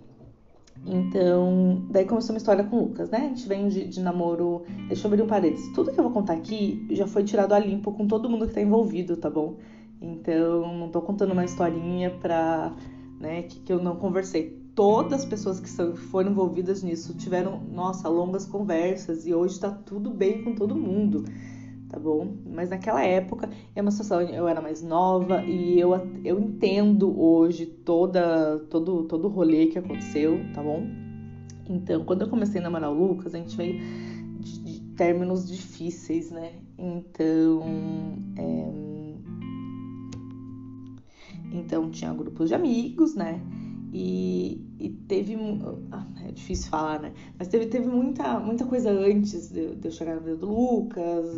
Então, 0.86 1.84
daí 1.90 2.06
começou 2.06 2.34
uma 2.34 2.38
história 2.38 2.64
com 2.64 2.76
o 2.76 2.80
Lucas, 2.84 3.10
né? 3.10 3.18
A 3.18 3.28
gente 3.28 3.48
vem 3.48 3.68
de, 3.68 3.86
de 3.86 4.00
namoro. 4.00 4.62
Deixa 4.86 5.06
eu 5.06 5.10
abrir 5.10 5.22
um 5.22 5.26
parênteses. 5.26 5.72
Tudo 5.74 5.92
que 5.92 5.98
eu 5.98 6.04
vou 6.04 6.12
contar 6.12 6.34
aqui 6.34 6.86
já 6.90 7.06
foi 7.06 7.24
tirado 7.24 7.52
a 7.52 7.58
limpo 7.58 7.90
com 7.92 8.06
todo 8.06 8.30
mundo 8.30 8.46
que 8.46 8.54
tá 8.54 8.62
envolvido, 8.62 9.16
tá 9.16 9.28
bom? 9.28 9.56
Então, 10.00 10.78
não 10.78 10.88
tô 10.88 11.02
contando 11.02 11.32
uma 11.32 11.44
historinha 11.44 12.10
pra. 12.10 12.72
né, 13.18 13.42
que, 13.42 13.58
que 13.58 13.72
eu 13.72 13.82
não 13.82 13.96
conversei. 13.96 14.56
Todas 14.72 15.20
as 15.20 15.24
pessoas 15.24 15.58
que 15.58 15.68
são, 15.68 15.96
foram 15.96 16.30
envolvidas 16.30 16.82
nisso 16.84 17.12
tiveram, 17.14 17.60
nossa, 17.72 18.08
longas 18.08 18.46
conversas 18.46 19.26
e 19.26 19.34
hoje 19.34 19.58
tá 19.58 19.70
tudo 19.70 20.10
bem 20.10 20.44
com 20.44 20.54
todo 20.54 20.76
mundo 20.76 21.24
tá 21.90 21.98
bom? 21.98 22.36
Mas 22.46 22.70
naquela 22.70 23.02
época 23.02 23.50
é 23.74 23.82
uma 23.82 23.90
situação, 23.90 24.22
eu 24.22 24.46
era 24.46 24.60
mais 24.60 24.82
nova 24.82 25.42
e 25.42 25.78
eu, 25.78 25.90
eu 26.24 26.38
entendo 26.38 27.20
hoje 27.20 27.66
toda, 27.66 28.60
todo, 28.70 29.04
todo 29.04 29.26
o 29.26 29.30
rolê 29.30 29.66
que 29.66 29.78
aconteceu, 29.78 30.38
tá 30.54 30.62
bom? 30.62 30.86
Então, 31.68 32.04
quando 32.04 32.22
eu 32.22 32.28
comecei 32.28 32.60
a 32.60 32.64
namorar 32.64 32.90
o 32.90 32.94
Lucas, 32.94 33.34
a 33.34 33.38
gente 33.38 33.56
veio 33.56 33.80
de, 34.40 34.58
de 34.60 34.80
términos 34.96 35.48
difíceis, 35.48 36.30
né? 36.30 36.52
Então, 36.78 37.62
é... 38.36 38.70
então 41.52 41.90
tinha 41.90 42.12
grupos 42.12 42.48
de 42.48 42.54
amigos, 42.54 43.14
né? 43.14 43.40
E, 43.92 44.64
e 44.78 44.88
teve. 44.88 45.36
Ah, 45.90 46.06
é 46.24 46.32
difícil 46.32 46.70
falar, 46.70 47.00
né? 47.00 47.12
Mas 47.38 47.48
teve, 47.48 47.66
teve 47.66 47.86
muita, 47.86 48.38
muita 48.38 48.64
coisa 48.64 48.90
antes 48.90 49.50
de, 49.50 49.74
de 49.74 49.88
eu 49.88 49.92
chegar 49.92 50.14
na 50.14 50.20
vida 50.20 50.36
do 50.36 50.48
Lucas, 50.48 51.36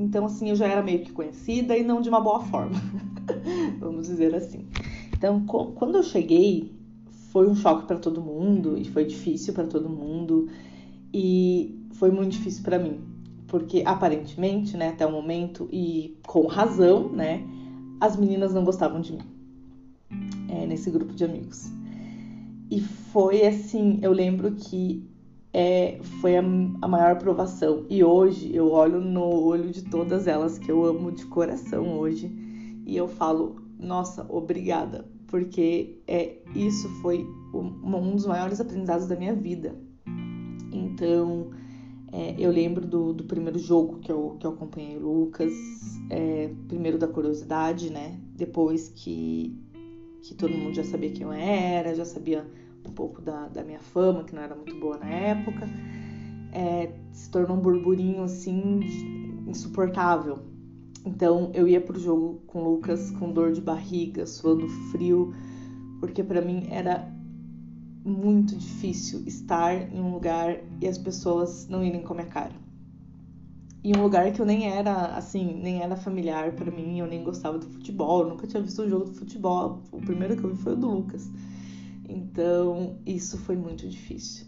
Então, 0.00 0.24
assim, 0.24 0.48
eu 0.48 0.56
já 0.56 0.66
era 0.66 0.82
meio 0.82 1.00
que 1.00 1.12
conhecida 1.12 1.76
e 1.76 1.82
não 1.82 2.00
de 2.00 2.08
uma 2.08 2.20
boa 2.20 2.40
forma, 2.40 2.80
vamos 3.78 4.06
dizer 4.06 4.34
assim. 4.34 4.66
Então, 5.12 5.44
quando 5.44 5.96
eu 5.96 6.02
cheguei, 6.02 6.72
foi 7.30 7.46
um 7.46 7.54
choque 7.54 7.86
para 7.86 7.98
todo 7.98 8.22
mundo 8.22 8.78
e 8.78 8.84
foi 8.86 9.04
difícil 9.04 9.52
para 9.52 9.66
todo 9.66 9.90
mundo 9.90 10.48
e 11.12 11.78
foi 11.92 12.10
muito 12.10 12.32
difícil 12.32 12.62
para 12.62 12.78
mim, 12.78 13.00
porque 13.46 13.82
aparentemente, 13.84 14.74
né, 14.74 14.88
até 14.88 15.04
o 15.04 15.12
momento 15.12 15.68
e 15.70 16.16
com 16.26 16.46
razão, 16.46 17.10
né, 17.10 17.44
as 18.00 18.16
meninas 18.16 18.54
não 18.54 18.64
gostavam 18.64 19.02
de 19.02 19.12
mim 19.12 19.22
é, 20.48 20.66
nesse 20.66 20.90
grupo 20.90 21.12
de 21.12 21.24
amigos. 21.24 21.70
E 22.70 22.80
foi 22.80 23.44
assim, 23.46 23.98
eu 24.00 24.12
lembro 24.12 24.52
que 24.52 25.09
é, 25.52 25.98
foi 26.20 26.36
a, 26.36 26.40
a 26.40 26.88
maior 26.88 27.12
aprovação. 27.12 27.84
E 27.88 28.02
hoje 28.04 28.54
eu 28.54 28.70
olho 28.70 29.00
no 29.00 29.22
olho 29.22 29.70
de 29.70 29.82
todas 29.82 30.26
elas 30.26 30.58
que 30.58 30.70
eu 30.70 30.84
amo 30.84 31.10
de 31.10 31.26
coração 31.26 31.98
hoje 31.98 32.30
e 32.86 32.96
eu 32.96 33.08
falo, 33.08 33.56
nossa, 33.78 34.26
obrigada, 34.28 35.06
porque 35.26 36.00
é, 36.06 36.38
isso 36.54 36.88
foi 37.00 37.26
um, 37.54 37.80
um 37.84 38.14
dos 38.14 38.26
maiores 38.26 38.60
aprendizados 38.60 39.06
da 39.06 39.16
minha 39.16 39.34
vida. 39.34 39.74
Então, 40.72 41.50
é, 42.12 42.34
eu 42.38 42.50
lembro 42.50 42.86
do, 42.86 43.12
do, 43.12 43.24
primeiro 43.24 43.58
jogo 43.58 43.98
que 43.98 44.10
eu, 44.10 44.36
que 44.38 44.46
eu 44.46 44.50
acompanhei 44.50 44.96
o 44.96 45.00
Lucas, 45.00 45.52
é, 46.10 46.50
primeiro 46.68 46.98
da 46.98 47.06
curiosidade, 47.06 47.90
né? 47.90 48.18
Depois 48.34 48.88
que, 48.88 49.56
que 50.22 50.34
todo 50.34 50.52
mundo 50.52 50.74
já 50.74 50.84
sabia 50.84 51.10
quem 51.10 51.22
eu 51.22 51.32
era, 51.32 51.94
já 51.94 52.04
sabia 52.04 52.46
um 52.90 52.94
pouco 52.94 53.22
da, 53.22 53.48
da 53.48 53.62
minha 53.62 53.78
fama, 53.78 54.24
que 54.24 54.34
não 54.34 54.42
era 54.42 54.54
muito 54.54 54.78
boa 54.78 54.98
na 54.98 55.06
época. 55.06 55.68
É, 56.52 56.92
se 57.12 57.30
tornou 57.30 57.56
um 57.56 57.60
burburinho 57.60 58.24
assim 58.24 58.80
insuportável. 59.46 60.40
Então 61.06 61.50
eu 61.54 61.66
ia 61.66 61.80
pro 61.80 61.98
jogo 61.98 62.42
com 62.46 62.62
o 62.62 62.74
Lucas 62.74 63.10
com 63.12 63.32
dor 63.32 63.52
de 63.52 63.60
barriga, 63.60 64.26
suando 64.26 64.68
frio, 64.90 65.32
porque 66.00 66.22
para 66.22 66.42
mim 66.42 66.66
era 66.70 67.08
muito 68.04 68.56
difícil 68.56 69.22
estar 69.26 69.74
em 69.92 70.00
um 70.00 70.12
lugar 70.12 70.58
e 70.80 70.88
as 70.88 70.98
pessoas 70.98 71.68
não 71.68 71.84
irem 71.84 72.02
com 72.02 72.12
a 72.12 72.16
minha 72.16 72.28
cara. 72.28 72.52
Em 73.82 73.96
um 73.96 74.02
lugar 74.02 74.30
que 74.32 74.40
eu 74.40 74.44
nem 74.44 74.68
era, 74.68 75.06
assim, 75.16 75.54
nem 75.54 75.82
era 75.82 75.96
familiar 75.96 76.52
para 76.52 76.70
mim, 76.70 76.98
eu 76.98 77.06
nem 77.06 77.24
gostava 77.24 77.58
do 77.58 77.66
futebol, 77.66 78.28
nunca 78.28 78.46
tinha 78.46 78.62
visto 78.62 78.82
um 78.82 78.88
jogo 78.88 79.06
de 79.06 79.12
futebol. 79.18 79.80
O 79.90 80.00
primeiro 80.00 80.36
que 80.36 80.44
eu 80.44 80.50
vi 80.50 80.62
foi 80.62 80.74
o 80.74 80.76
do 80.76 80.90
Lucas. 80.90 81.30
Então, 82.10 82.98
isso 83.06 83.38
foi 83.38 83.54
muito 83.54 83.88
difícil. 83.88 84.46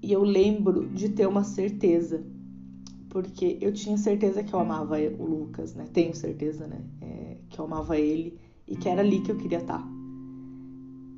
E 0.00 0.12
eu 0.12 0.22
lembro 0.22 0.88
de 0.90 1.08
ter 1.08 1.26
uma 1.26 1.42
certeza, 1.42 2.24
porque 3.08 3.58
eu 3.60 3.72
tinha 3.72 3.98
certeza 3.98 4.44
que 4.44 4.54
eu 4.54 4.60
amava 4.60 4.96
o 5.18 5.24
Lucas, 5.24 5.74
né? 5.74 5.86
Tenho 5.92 6.14
certeza, 6.14 6.68
né? 6.68 6.84
É, 7.00 7.36
que 7.50 7.58
eu 7.58 7.64
amava 7.64 7.98
ele 7.98 8.38
e 8.64 8.76
que 8.76 8.88
era 8.88 9.00
ali 9.00 9.20
que 9.20 9.32
eu 9.32 9.36
queria 9.36 9.58
estar. 9.58 9.84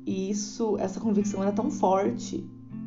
E 0.03 0.31
isso, 0.31 0.77
essa 0.79 0.99
convicção 0.99 1.43
era 1.43 1.51
tão 1.51 1.69
forte 1.69 2.43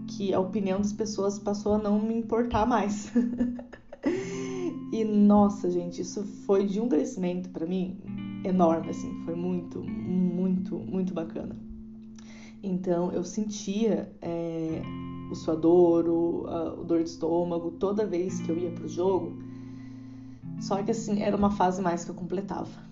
que 0.08 0.34
a 0.34 0.40
opinião 0.40 0.78
das 0.78 0.92
pessoas 0.92 1.38
passou 1.38 1.74
a 1.74 1.78
não 1.78 2.00
me 2.00 2.16
importar 2.16 2.66
mais. 2.66 3.12
e 4.92 5.04
nossa, 5.04 5.70
gente, 5.70 6.02
isso 6.02 6.24
foi 6.44 6.66
de 6.66 6.80
um 6.80 6.88
crescimento 6.88 7.50
para 7.50 7.66
mim 7.66 8.00
enorme, 8.44 8.90
assim, 8.90 9.14
foi 9.24 9.36
muito, 9.36 9.80
muito, 9.80 10.76
muito 10.76 11.14
bacana. 11.14 11.56
Então 12.64 13.12
eu 13.12 13.22
sentia 13.22 14.10
é, 14.22 14.80
o 15.30 15.34
suador, 15.34 16.08
o, 16.08 16.46
a, 16.46 16.80
o 16.80 16.84
dor 16.84 17.02
de 17.02 17.10
estômago 17.10 17.72
toda 17.72 18.06
vez 18.06 18.40
que 18.40 18.48
eu 18.48 18.56
ia 18.56 18.70
pro 18.70 18.88
jogo. 18.88 19.36
Só 20.60 20.82
que 20.82 20.90
assim, 20.90 21.22
era 21.22 21.36
uma 21.36 21.50
fase 21.50 21.82
mais 21.82 22.04
que 22.04 22.10
eu 22.10 22.14
completava. 22.14 22.82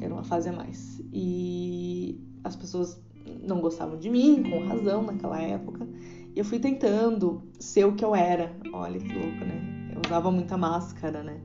Era 0.00 0.14
uma 0.14 0.24
fase 0.24 0.48
a 0.48 0.52
mais. 0.52 1.02
E 1.12 2.18
as 2.42 2.56
pessoas 2.56 2.98
não 3.46 3.60
gostavam 3.60 3.98
de 3.98 4.08
mim, 4.08 4.42
com 4.42 4.66
razão, 4.66 5.02
naquela 5.02 5.38
época. 5.40 5.86
E 6.34 6.38
eu 6.38 6.44
fui 6.44 6.58
tentando 6.58 7.42
ser 7.58 7.84
o 7.84 7.94
que 7.94 8.04
eu 8.04 8.14
era. 8.14 8.56
Olha 8.72 8.98
que 8.98 9.12
louco, 9.12 9.44
né? 9.44 9.90
Eu 9.94 10.00
usava 10.06 10.30
muita 10.30 10.56
máscara, 10.56 11.22
né? 11.22 11.40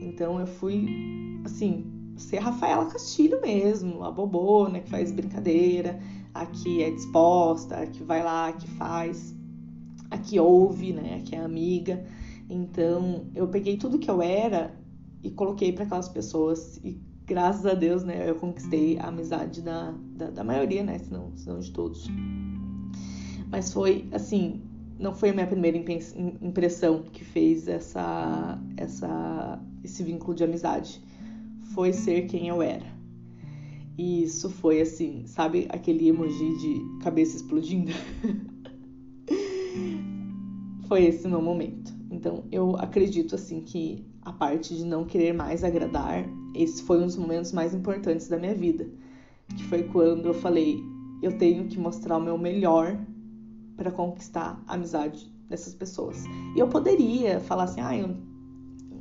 Então 0.00 0.40
eu 0.40 0.46
fui, 0.46 0.86
assim, 1.44 1.84
ser 2.16 2.38
Rafaela 2.38 2.86
Castilho 2.86 3.40
mesmo, 3.42 4.02
a 4.02 4.10
bobona 4.10 4.80
que 4.80 4.88
faz 4.88 5.12
brincadeira, 5.12 6.00
a 6.34 6.46
que 6.46 6.82
é 6.82 6.90
disposta, 6.90 7.76
a 7.76 7.86
que 7.86 8.02
vai 8.02 8.22
lá, 8.22 8.48
a 8.48 8.52
que 8.52 8.68
faz, 8.68 9.34
a 10.10 10.18
que 10.18 10.38
ouve, 10.38 10.92
né, 10.92 11.16
a 11.16 11.20
que 11.20 11.34
é 11.34 11.40
amiga. 11.40 12.04
Então, 12.48 13.26
eu 13.34 13.48
peguei 13.48 13.76
tudo 13.76 13.98
que 13.98 14.10
eu 14.10 14.22
era 14.22 14.74
e 15.22 15.30
coloquei 15.30 15.72
para 15.72 15.84
aquelas 15.84 16.08
pessoas 16.08 16.78
e 16.82 17.00
graças 17.26 17.66
a 17.66 17.74
Deus, 17.74 18.02
né, 18.02 18.28
eu 18.28 18.34
conquistei 18.36 18.98
a 18.98 19.08
amizade 19.08 19.60
da, 19.60 19.94
da, 20.16 20.30
da 20.30 20.42
maioria, 20.42 20.82
né, 20.82 20.98
se 20.98 21.12
não, 21.12 21.36
se 21.36 21.46
não 21.46 21.60
de 21.60 21.70
todos. 21.70 22.08
Mas 23.50 23.72
foi, 23.72 24.08
assim, 24.12 24.62
não 24.98 25.14
foi 25.14 25.30
a 25.30 25.32
minha 25.34 25.46
primeira 25.46 25.76
impressão 26.40 27.02
que 27.12 27.24
fez 27.24 27.68
essa, 27.68 28.58
essa, 28.76 29.60
esse 29.84 30.02
vínculo 30.02 30.34
de 30.34 30.44
amizade. 30.44 31.00
Foi 31.74 31.92
ser 31.92 32.26
quem 32.26 32.48
eu 32.48 32.62
era. 32.62 32.97
E 33.98 34.22
isso 34.22 34.48
foi 34.48 34.80
assim, 34.80 35.26
sabe 35.26 35.66
aquele 35.70 36.08
emoji 36.08 36.56
de 36.58 37.02
cabeça 37.02 37.36
explodindo? 37.36 37.90
foi 40.86 41.04
esse 41.04 41.26
meu 41.26 41.42
momento. 41.42 41.92
Então 42.10 42.44
eu 42.50 42.76
acredito 42.76 43.34
assim 43.34 43.60
que 43.60 44.06
a 44.22 44.32
parte 44.32 44.76
de 44.76 44.84
não 44.84 45.04
querer 45.04 45.32
mais 45.32 45.64
agradar, 45.64 46.24
esse 46.54 46.82
foi 46.82 46.98
um 46.98 47.06
dos 47.06 47.16
momentos 47.16 47.52
mais 47.52 47.74
importantes 47.74 48.28
da 48.28 48.38
minha 48.38 48.54
vida, 48.54 48.88
que 49.56 49.64
foi 49.64 49.82
quando 49.82 50.26
eu 50.26 50.34
falei, 50.34 50.80
eu 51.22 51.36
tenho 51.36 51.66
que 51.66 51.78
mostrar 51.78 52.18
o 52.18 52.20
meu 52.20 52.38
melhor 52.38 52.96
para 53.76 53.90
conquistar 53.90 54.62
a 54.66 54.74
amizade 54.74 55.28
dessas 55.48 55.74
pessoas. 55.74 56.24
E 56.54 56.58
eu 56.58 56.68
poderia 56.68 57.40
falar 57.40 57.64
assim, 57.64 57.80
ah, 57.80 57.96
eu 57.96 58.16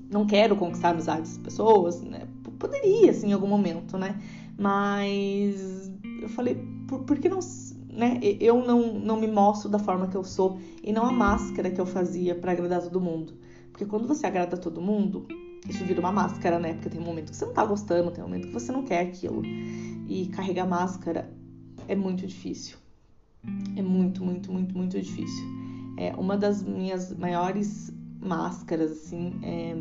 não 0.09 0.25
quero 0.25 0.55
conquistar 0.55 0.89
a 0.89 0.91
amizade 0.91 1.21
dessas 1.21 1.37
pessoas, 1.37 2.01
né? 2.01 2.27
Poderia, 2.57 3.11
assim, 3.11 3.29
em 3.29 3.33
algum 3.33 3.47
momento, 3.47 3.97
né? 3.97 4.19
Mas 4.57 5.91
eu 6.21 6.29
falei, 6.29 6.55
por, 6.87 7.03
por 7.03 7.19
que 7.19 7.29
não, 7.29 7.39
né? 7.91 8.19
Eu 8.39 8.65
não, 8.65 8.99
não 8.99 9.19
me 9.19 9.27
mostro 9.27 9.69
da 9.69 9.79
forma 9.79 10.07
que 10.07 10.17
eu 10.17 10.23
sou 10.23 10.59
e 10.83 10.91
não 10.91 11.05
a 11.05 11.11
máscara 11.11 11.69
que 11.69 11.79
eu 11.79 11.85
fazia 11.85 12.33
para 12.33 12.51
agradar 12.51 12.81
todo 12.81 12.99
mundo. 12.99 13.37
Porque 13.71 13.85
quando 13.85 14.07
você 14.07 14.25
agrada 14.25 14.57
todo 14.57 14.81
mundo, 14.81 15.27
isso 15.67 15.83
vira 15.85 15.99
uma 15.99 16.11
máscara, 16.11 16.57
né? 16.57 16.73
Porque 16.73 16.89
tem 16.89 16.99
um 16.99 17.03
momento 17.03 17.31
que 17.31 17.35
você 17.35 17.45
não 17.45 17.53
tá 17.53 17.63
gostando, 17.65 18.11
tem 18.11 18.23
um 18.23 18.27
momento 18.27 18.47
que 18.47 18.53
você 18.53 18.71
não 18.71 18.83
quer 18.83 19.01
aquilo. 19.01 19.43
E 20.07 20.27
carregar 20.27 20.65
máscara 20.65 21.31
é 21.87 21.95
muito 21.95 22.25
difícil. 22.25 22.77
É 23.75 23.81
muito, 23.81 24.23
muito, 24.23 24.51
muito, 24.51 24.75
muito 24.75 24.99
difícil. 24.99 25.45
É 25.97 26.13
uma 26.15 26.37
das 26.37 26.63
minhas 26.63 27.15
maiores 27.15 27.91
máscaras, 28.19 28.91
assim, 28.91 29.33
é 29.43 29.75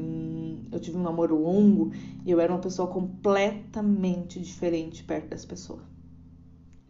eu 0.71 0.81
tive 0.81 0.97
um 0.97 1.03
namoro 1.03 1.41
longo 1.41 1.93
e 2.25 2.31
eu 2.31 2.41
era 2.41 2.53
uma 2.53 2.61
pessoa 2.61 2.89
completamente 2.89 4.41
diferente 4.41 5.05
perto 5.05 5.29
dessa 5.29 5.47
pessoa. 5.47 5.83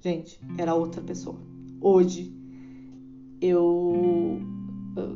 Gente, 0.00 0.40
era 0.56 0.74
outra 0.74 1.02
pessoa. 1.02 1.36
Hoje, 1.80 2.32
eu. 3.40 4.40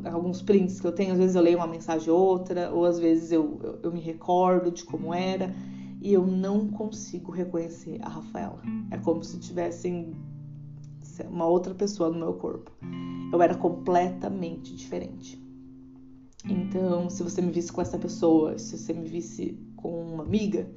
Alguns 0.04 0.42
prints 0.42 0.78
que 0.78 0.86
eu 0.86 0.92
tenho, 0.92 1.12
às 1.12 1.18
vezes 1.18 1.34
eu 1.34 1.42
leio 1.42 1.56
uma 1.56 1.66
mensagem 1.66 2.10
ou 2.10 2.20
outra, 2.20 2.70
ou 2.70 2.84
às 2.84 2.98
vezes 2.98 3.32
eu, 3.32 3.58
eu, 3.62 3.78
eu 3.84 3.92
me 3.92 4.00
recordo 4.00 4.70
de 4.70 4.84
como 4.84 5.14
era 5.14 5.54
e 6.02 6.12
eu 6.12 6.26
não 6.26 6.68
consigo 6.68 7.32
reconhecer 7.32 7.98
a 8.02 8.08
Rafaela. 8.08 8.60
É 8.90 8.98
como 8.98 9.22
se 9.22 9.38
tivessem 9.38 10.14
uma 11.28 11.46
outra 11.46 11.74
pessoa 11.74 12.10
no 12.10 12.18
meu 12.18 12.34
corpo. 12.34 12.70
Eu 13.32 13.40
era 13.40 13.54
completamente 13.54 14.74
diferente. 14.74 15.40
Então, 16.44 17.10
se 17.10 17.22
você 17.22 17.42
me 17.42 17.52
visse 17.52 17.72
com 17.72 17.82
essa 17.82 17.98
pessoa, 17.98 18.58
se 18.58 18.76
você 18.78 18.92
me 18.92 19.06
visse 19.06 19.58
com 19.76 20.14
uma 20.14 20.22
amiga, 20.22 20.70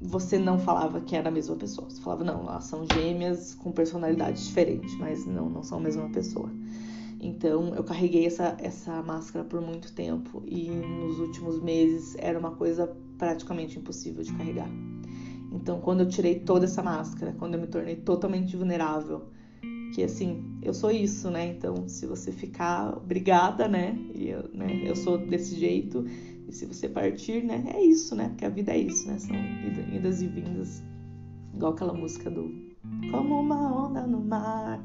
você 0.00 0.38
não 0.38 0.58
falava 0.58 1.00
que 1.00 1.16
era 1.16 1.28
a 1.28 1.32
mesma 1.32 1.56
pessoa. 1.56 1.88
Você 1.88 2.00
falava, 2.00 2.24
não, 2.24 2.42
elas 2.42 2.64
são 2.64 2.86
gêmeas 2.86 3.54
com 3.54 3.72
personalidades 3.72 4.46
diferentes, 4.46 4.96
mas 4.98 5.26
não, 5.26 5.48
não 5.48 5.62
são 5.62 5.78
a 5.78 5.80
mesma 5.80 6.08
pessoa. 6.10 6.50
Então, 7.20 7.74
eu 7.74 7.82
carreguei 7.82 8.26
essa, 8.26 8.56
essa 8.60 9.02
máscara 9.02 9.44
por 9.44 9.60
muito 9.60 9.92
tempo 9.92 10.42
e 10.46 10.70
nos 10.70 11.18
últimos 11.18 11.60
meses 11.60 12.14
era 12.18 12.38
uma 12.38 12.52
coisa 12.52 12.96
praticamente 13.16 13.78
impossível 13.78 14.22
de 14.22 14.32
carregar. 14.34 14.70
Então, 15.50 15.80
quando 15.80 16.00
eu 16.00 16.08
tirei 16.08 16.38
toda 16.38 16.66
essa 16.66 16.82
máscara, 16.82 17.34
quando 17.36 17.54
eu 17.54 17.60
me 17.60 17.66
tornei 17.66 17.96
totalmente 17.96 18.56
vulnerável, 18.56 19.30
que 19.94 20.02
assim, 20.02 20.58
eu 20.62 20.74
sou 20.74 20.90
isso, 20.90 21.30
né? 21.30 21.46
Então, 21.48 21.88
se 21.88 22.06
você 22.06 22.32
ficar, 22.32 22.96
obrigada, 22.96 23.68
né? 23.68 23.98
E 24.14 24.28
eu, 24.28 24.48
né? 24.52 24.82
eu 24.84 24.96
sou 24.96 25.18
desse 25.18 25.56
jeito. 25.56 26.04
E 26.46 26.52
se 26.52 26.66
você 26.66 26.88
partir, 26.88 27.44
né? 27.44 27.64
É 27.74 27.82
isso, 27.82 28.14
né? 28.14 28.28
Porque 28.28 28.44
a 28.44 28.48
vida 28.48 28.72
é 28.72 28.78
isso, 28.78 29.06
né? 29.08 29.18
São 29.18 29.36
idas 29.94 30.22
e 30.22 30.26
vindas. 30.26 30.82
Igual 31.54 31.72
aquela 31.72 31.92
música 31.92 32.30
do 32.30 32.50
Como 33.10 33.40
uma 33.40 33.86
onda 33.86 34.06
no 34.06 34.20
mar. 34.20 34.82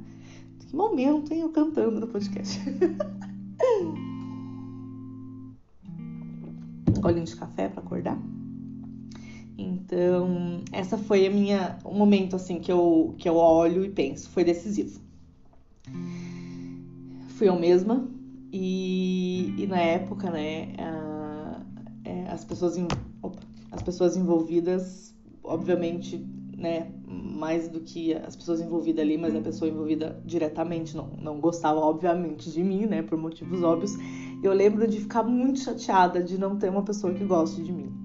Que 0.59 0.75
momento, 0.75 1.33
hein? 1.33 1.41
Eu 1.41 1.49
cantando 1.49 1.99
no 1.99 2.07
podcast. 2.07 2.59
golinho 7.03 7.25
de 7.25 7.35
café 7.35 7.67
para 7.67 7.83
acordar. 7.83 8.17
Então, 9.57 10.61
essa 10.71 10.97
foi 10.97 11.27
a 11.27 11.29
minha 11.29 11.77
um 11.85 11.93
momento 11.93 12.35
assim 12.35 12.59
que 12.59 12.71
eu 12.71 13.13
que 13.17 13.29
eu 13.29 13.35
olho 13.35 13.85
e 13.85 13.89
penso, 13.89 14.29
foi 14.29 14.43
decisivo. 14.43 14.99
Fui 17.29 17.49
eu 17.49 17.59
mesma 17.59 18.07
e, 18.51 19.53
e 19.57 19.65
na 19.65 19.79
época, 19.79 20.29
né, 20.29 20.73
a, 20.77 21.61
é, 22.05 22.27
as 22.29 22.45
pessoas 22.45 22.77
opa, 23.21 23.41
as 23.71 23.81
pessoas 23.81 24.15
envolvidas, 24.15 25.15
obviamente, 25.43 26.23
né, 26.55 26.91
mais 27.07 27.67
do 27.67 27.81
que 27.81 28.13
as 28.13 28.35
pessoas 28.35 28.61
envolvidas 28.61 29.03
ali, 29.03 29.17
mas 29.17 29.35
a 29.35 29.41
pessoa 29.41 29.69
envolvida 29.69 30.21
diretamente 30.23 30.95
não, 30.95 31.07
não 31.19 31.39
gostava, 31.39 31.79
obviamente, 31.79 32.51
de 32.51 32.63
mim, 32.63 32.85
né, 32.85 33.01
por 33.01 33.17
motivos 33.17 33.63
óbvios. 33.63 33.97
Eu 34.43 34.53
lembro 34.53 34.87
de 34.87 34.99
ficar 34.99 35.23
muito 35.23 35.59
chateada 35.59 36.21
de 36.21 36.37
não 36.37 36.55
ter 36.55 36.69
uma 36.69 36.83
pessoa 36.83 37.13
que 37.13 37.23
goste 37.23 37.63
de 37.63 37.71
mim. 37.71 38.02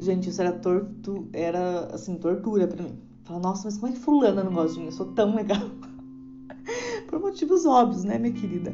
Gente, 0.00 0.30
isso 0.30 0.40
era 0.40 0.52
torto, 0.52 1.28
era 1.32 1.86
assim, 1.92 2.16
tortura 2.16 2.68
para 2.68 2.82
mim. 2.84 2.98
Falar, 3.24 3.40
nossa, 3.40 3.64
mas 3.64 3.76
como 3.78 3.92
é 3.92 3.96
que 3.96 4.00
fulana 4.00 4.44
não 4.44 4.52
gosta 4.52 4.74
de 4.74 4.80
mim? 4.80 4.86
Eu 4.86 4.92
sou 4.92 5.06
tão 5.12 5.34
legal. 5.34 5.58
Por 7.08 7.20
motivos 7.20 7.66
óbvios, 7.66 8.04
né, 8.04 8.18
minha 8.18 8.32
querida? 8.32 8.72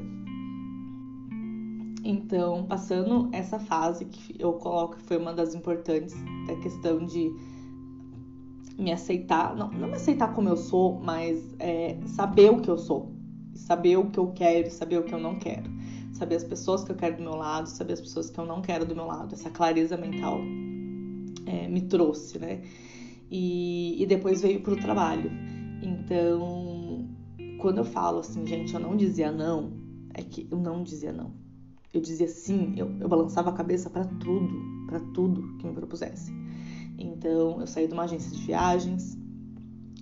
Então, 2.05 2.67
passando 2.67 3.31
essa 3.33 3.59
fase 3.59 4.05
que 4.05 4.37
eu 4.39 4.53
coloco 4.53 4.97
que 4.97 5.03
foi 5.05 5.17
uma 5.17 5.33
das 5.33 5.55
importantes, 5.55 6.15
da 6.47 6.55
questão 6.57 7.07
de 7.07 7.33
me 8.79 8.93
aceitar, 8.93 9.57
não, 9.57 9.71
não 9.71 9.89
me 9.89 9.95
aceitar 9.95 10.35
como 10.35 10.49
eu 10.51 10.57
sou, 10.57 11.01
mas 11.01 11.43
é, 11.59 11.97
saber 12.07 12.51
o 12.51 12.61
que 12.61 12.69
eu 12.69 12.77
sou, 12.77 13.11
saber 13.55 13.97
o 13.97 14.11
que 14.11 14.19
eu 14.19 14.33
quero, 14.33 14.71
saber 14.71 14.99
o 14.99 15.05
que 15.05 15.15
eu 15.15 15.21
não 15.21 15.39
quero, 15.39 15.71
saber 16.13 16.35
as 16.35 16.45
pessoas 16.45 16.85
que 16.85 16.93
eu 16.93 16.97
quero 16.97 17.17
do 17.17 17.23
meu 17.23 17.37
lado, 17.37 17.69
saber 17.69 17.95
as 17.95 18.01
pessoas 18.01 18.29
que 18.29 18.39
eu 18.39 18.45
não 18.45 18.61
quero 18.61 18.85
do 18.85 18.95
meu 18.95 19.07
lado, 19.07 19.35
essa 19.35 19.49
clareza 19.49 19.97
mental 19.97 20.41
é, 21.47 21.69
me 21.69 21.83
trouxe, 21.83 22.39
né? 22.39 22.63
E, 23.31 24.03
e 24.03 24.07
depois 24.07 24.43
veio 24.43 24.61
para 24.63 24.73
o 24.73 24.77
trabalho. 24.77 25.31
Então, 25.83 27.09
quando 27.59 27.79
eu 27.79 27.85
falo 27.85 28.21
assim, 28.21 28.47
gente, 28.47 28.75
eu 28.75 28.81
não 28.81 28.97
dizia 28.97 29.33
não, 29.33 29.73
é 30.15 30.23
que 30.23 30.47
eu 30.51 30.59
não 30.59 30.83
dizia 30.83 31.13
não. 31.13 31.33
Eu 31.93 32.01
dizia 32.01 32.29
sim, 32.29 32.75
eu, 32.77 32.91
eu 33.01 33.09
balançava 33.09 33.51
a 33.51 33.53
cabeça 33.53 33.89
para 33.89 34.05
tudo, 34.05 34.87
para 34.87 35.01
tudo 35.13 35.57
que 35.59 35.67
me 35.67 35.73
propusesse. 35.73 36.33
Então, 36.99 37.61
eu 37.61 37.67
saí 37.67 37.87
de 37.87 37.93
uma 37.93 38.05
agência 38.05 38.31
de 38.31 38.43
viagens 38.43 39.17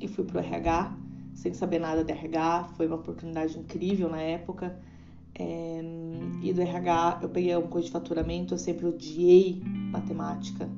e 0.01 0.09
fui 0.09 0.25
pro 0.25 0.39
RH, 0.39 0.97
sem 1.35 1.55
saber 1.55 1.79
nada 1.79 2.05
de 2.05 2.13
RH. 2.13 2.65
Foi 2.77 2.87
uma 2.87 2.97
oportunidade 2.97 3.59
incrível 3.59 4.09
na 4.09 4.21
época. 4.21 4.79
É, 5.35 5.81
e 6.43 6.53
do 6.53 6.61
RH, 6.61 7.21
eu 7.23 7.29
peguei 7.29 7.57
um 7.57 7.67
coisa 7.69 7.87
de 7.87 7.93
faturamento. 7.93 8.55
Eu 8.55 8.59
sempre 8.59 8.87
odiei 8.87 9.63
matemática. 9.91 10.69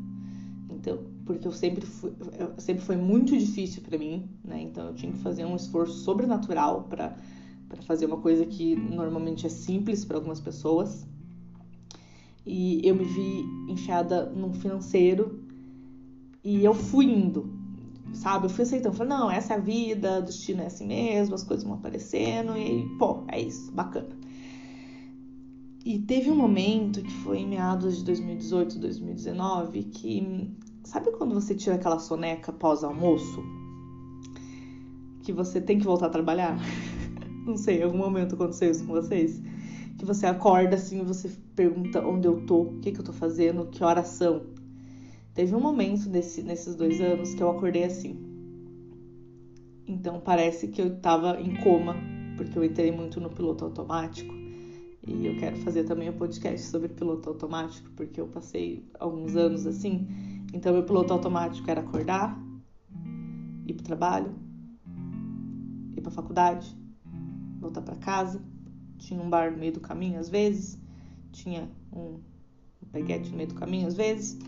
Então, 0.85 0.99
porque 1.25 1.49
eu 1.49 1.53
sempre 1.53 1.87
fui, 1.87 2.12
sempre 2.59 2.85
foi 2.85 2.97
muito 2.97 3.37
difícil 3.37 3.83
para 3.83 3.97
mim, 3.97 4.29
né? 4.45 4.61
Então, 4.61 4.88
eu 4.88 4.95
tinha 4.95 5.11
que 5.11 5.19
fazer 5.19 5.47
um 5.47 5.57
esforço 5.57 5.95
sobrenatural 5.95 6.83
para 6.85 7.17
para 7.67 7.83
fazer 7.83 8.07
uma 8.07 8.19
coisa 8.19 8.45
que 8.47 8.76
normalmente 8.76 9.47
é 9.47 9.49
simples 9.49 10.05
para 10.05 10.17
algumas 10.17 10.38
pessoas. 10.38 11.05
E 12.47 12.81
eu 12.87 12.95
me 12.95 13.05
vi 13.05 13.45
enfiada 13.69 14.26
num 14.26 14.53
financeiro 14.53 15.43
e 16.45 16.62
eu 16.62 16.75
fui 16.75 17.07
indo, 17.07 17.50
sabe? 18.12 18.47
Eu 18.47 18.50
fui 18.50 18.62
aceitando, 18.62 18.95
falei, 18.95 19.17
não, 19.17 19.31
essa 19.31 19.55
é 19.55 19.57
a 19.57 19.61
vida, 19.61 20.21
o 20.21 20.23
destino 20.23 20.62
é 20.62 20.67
assim 20.67 20.87
mesmo, 20.87 21.35
as 21.35 21.43
coisas 21.43 21.64
vão 21.64 21.75
aparecendo 21.75 22.57
e, 22.57 22.87
pô, 22.99 23.25
é 23.29 23.41
isso, 23.41 23.73
bacana. 23.73 24.11
E 25.85 25.99
teve 25.99 26.31
um 26.31 26.37
momento 26.37 27.03
que 27.03 27.11
foi 27.11 27.38
em 27.38 27.49
meados 27.49 27.99
de 27.99 28.05
2018, 28.05 28.78
2019, 28.78 29.85
que 29.85 30.54
sabe 30.84 31.10
quando 31.12 31.34
você 31.34 31.54
tira 31.54 31.76
aquela 31.76 31.99
soneca 31.99 32.52
pós-almoço? 32.52 33.42
Que 35.23 35.32
você 35.32 35.60
tem 35.60 35.78
que 35.78 35.84
voltar 35.84 36.06
a 36.06 36.10
trabalhar? 36.10 36.58
Não 37.47 37.56
sei, 37.56 37.80
em 37.80 37.82
algum 37.82 37.99
momento 37.99 38.34
aconteceu 38.34 38.70
isso 38.70 38.86
com 38.86 38.92
vocês? 38.92 39.42
Que 39.99 40.04
você 40.04 40.26
acorda 40.26 40.76
assim, 40.76 41.02
você 41.02 41.30
pergunta 41.56 42.06
onde 42.06 42.28
eu 42.28 42.44
tô, 42.47 42.62
o 42.62 42.80
que, 42.80 42.92
que 42.92 43.00
eu 43.00 43.04
tô 43.04 43.12
fazendo, 43.12 43.66
que 43.66 43.82
horas 43.82 44.08
são. 44.08 44.42
Teve 45.34 45.54
um 45.54 45.60
momento 45.60 46.08
desse, 46.08 46.42
nesses 46.42 46.76
dois 46.76 47.00
anos 47.00 47.34
que 47.34 47.42
eu 47.42 47.50
acordei 47.50 47.84
assim. 47.84 48.18
Então 49.86 50.20
parece 50.20 50.68
que 50.68 50.80
eu 50.80 50.97
tava 51.00 51.40
em 51.40 51.56
coma, 51.56 51.97
porque 52.36 52.58
eu 52.58 52.64
entrei 52.64 52.92
muito 52.92 53.20
no 53.20 53.30
piloto 53.30 53.64
automático. 53.64 54.34
E 55.06 55.26
eu 55.26 55.36
quero 55.36 55.56
fazer 55.58 55.84
também 55.84 56.08
um 56.08 56.14
podcast 56.14 56.66
sobre 56.66 56.88
piloto 56.88 57.28
automático, 57.28 57.90
porque 57.94 58.20
eu 58.20 58.26
passei 58.26 58.88
alguns 58.99 59.36
anos 59.36 59.66
assim. 59.66 60.06
Então 60.54 60.73
meu 60.73 60.84
piloto 60.84 61.12
automático 61.12 61.69
era 61.69 61.80
acordar, 61.80 62.40
ir 63.67 63.75
pro 63.75 63.82
trabalho, 63.82 64.32
ir 65.97 66.00
pra 66.00 66.12
faculdade, 66.12 66.78
voltar 67.60 67.82
para 67.82 67.97
casa. 67.97 68.40
Tinha 68.97 69.21
um 69.21 69.28
bar 69.28 69.50
no 69.50 69.58
meio 69.58 69.73
do 69.73 69.80
caminho 69.80 70.21
às 70.21 70.28
vezes, 70.28 70.78
tinha 71.32 71.69
um, 71.93 72.21
um 72.80 72.88
peguete 72.93 73.30
no 73.30 73.36
meio 73.36 73.49
do 73.49 73.56
caminho 73.56 73.88
às 73.88 73.97
vezes, 73.97 74.38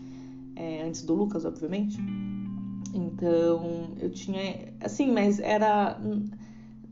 é, 0.55 0.81
antes 0.83 1.01
do 1.03 1.13
Lucas, 1.13 1.43
obviamente. 1.43 1.97
Então 2.93 3.89
eu 3.99 4.09
tinha, 4.09 4.73
assim, 4.79 5.11
mas 5.11 5.39
era. 5.39 5.99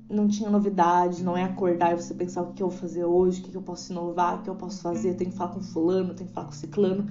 Não 0.07 0.27
tinha 0.27 0.51
novidade, 0.51 1.23
não 1.23 1.35
é 1.35 1.43
acordar 1.43 1.93
e 1.93 1.95
você 1.95 2.13
pensar 2.13 2.43
o 2.43 2.53
que 2.53 2.61
eu 2.61 2.69
vou 2.69 2.77
fazer 2.77 3.05
hoje, 3.05 3.41
o 3.41 3.43
que 3.45 3.55
eu 3.55 3.61
posso 3.61 3.91
inovar, 3.91 4.39
o 4.39 4.43
que 4.43 4.49
eu 4.49 4.55
posso 4.55 4.83
fazer, 4.83 5.11
eu 5.11 5.17
tenho 5.17 5.31
que 5.31 5.37
falar 5.37 5.53
com 5.53 5.61
fulano, 5.61 6.13
tenho 6.13 6.27
que 6.27 6.33
falar 6.35 6.45
com 6.45 6.53
ciclano. 6.53 7.07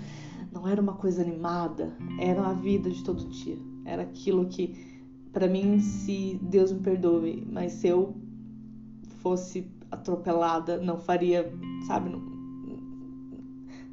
Não 0.54 0.68
era 0.68 0.80
uma 0.80 0.94
coisa 0.94 1.20
animada, 1.20 1.92
era 2.20 2.46
a 2.46 2.52
vida 2.52 2.88
de 2.88 3.02
todo 3.02 3.28
dia. 3.28 3.58
Era 3.84 4.02
aquilo 4.02 4.46
que, 4.46 5.02
para 5.32 5.48
mim, 5.48 5.80
se 5.80 6.38
Deus 6.40 6.70
me 6.70 6.78
perdoe, 6.78 7.44
mas 7.50 7.72
se 7.72 7.88
eu 7.88 8.14
fosse 9.20 9.68
atropelada, 9.90 10.78
não 10.78 10.96
faria, 10.96 11.52
sabe, 11.88 12.08
não, 12.08 12.22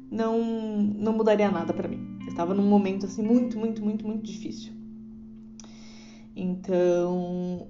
não, 0.08 0.40
não 0.40 1.12
mudaria 1.12 1.50
nada 1.50 1.72
para 1.72 1.88
mim. 1.88 2.18
Eu 2.20 2.28
estava 2.28 2.54
num 2.54 2.68
momento 2.68 3.06
assim 3.06 3.22
muito, 3.22 3.58
muito, 3.58 3.82
muito, 3.82 4.06
muito 4.06 4.22
difícil. 4.22 4.72
Então, 6.36 7.66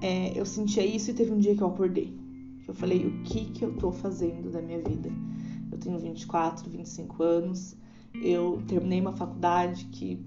é, 0.00 0.38
eu 0.38 0.46
sentia 0.46 0.84
isso 0.84 1.10
e 1.10 1.14
teve 1.14 1.30
um 1.30 1.38
dia 1.38 1.54
que 1.54 1.62
eu 1.62 1.68
acordei. 1.68 2.16
Eu 2.66 2.72
falei, 2.72 3.06
o 3.06 3.22
que 3.22 3.44
que 3.44 3.64
eu 3.64 3.76
tô 3.76 3.92
fazendo 3.92 4.50
da 4.50 4.62
minha 4.62 4.80
vida? 4.80 5.10
Eu 5.76 5.80
tenho 5.80 5.98
24, 5.98 6.70
25 6.70 7.22
anos. 7.22 7.76
Eu 8.14 8.62
terminei 8.66 8.98
uma 9.00 9.12
faculdade 9.12 9.84
que, 9.92 10.18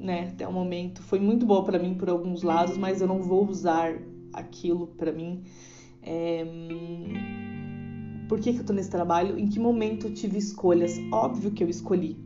né, 0.00 0.30
até 0.32 0.46
o 0.46 0.52
momento 0.52 1.00
foi 1.00 1.20
muito 1.20 1.46
boa 1.46 1.62
para 1.64 1.78
mim 1.78 1.94
por 1.94 2.10
alguns 2.10 2.42
lados, 2.42 2.76
mas 2.76 3.00
eu 3.00 3.06
não 3.06 3.22
vou 3.22 3.48
usar 3.48 3.96
aquilo 4.32 4.88
para 4.88 5.12
mim. 5.12 5.44
É... 6.02 6.44
Por 8.28 8.40
que, 8.40 8.52
que 8.52 8.58
eu 8.58 8.64
tô 8.64 8.72
nesse 8.72 8.90
trabalho? 8.90 9.38
Em 9.38 9.48
que 9.48 9.60
momento 9.60 10.08
eu 10.08 10.14
tive 10.14 10.36
escolhas? 10.38 10.98
Óbvio 11.12 11.52
que 11.52 11.62
eu 11.62 11.68
escolhi. 11.68 12.16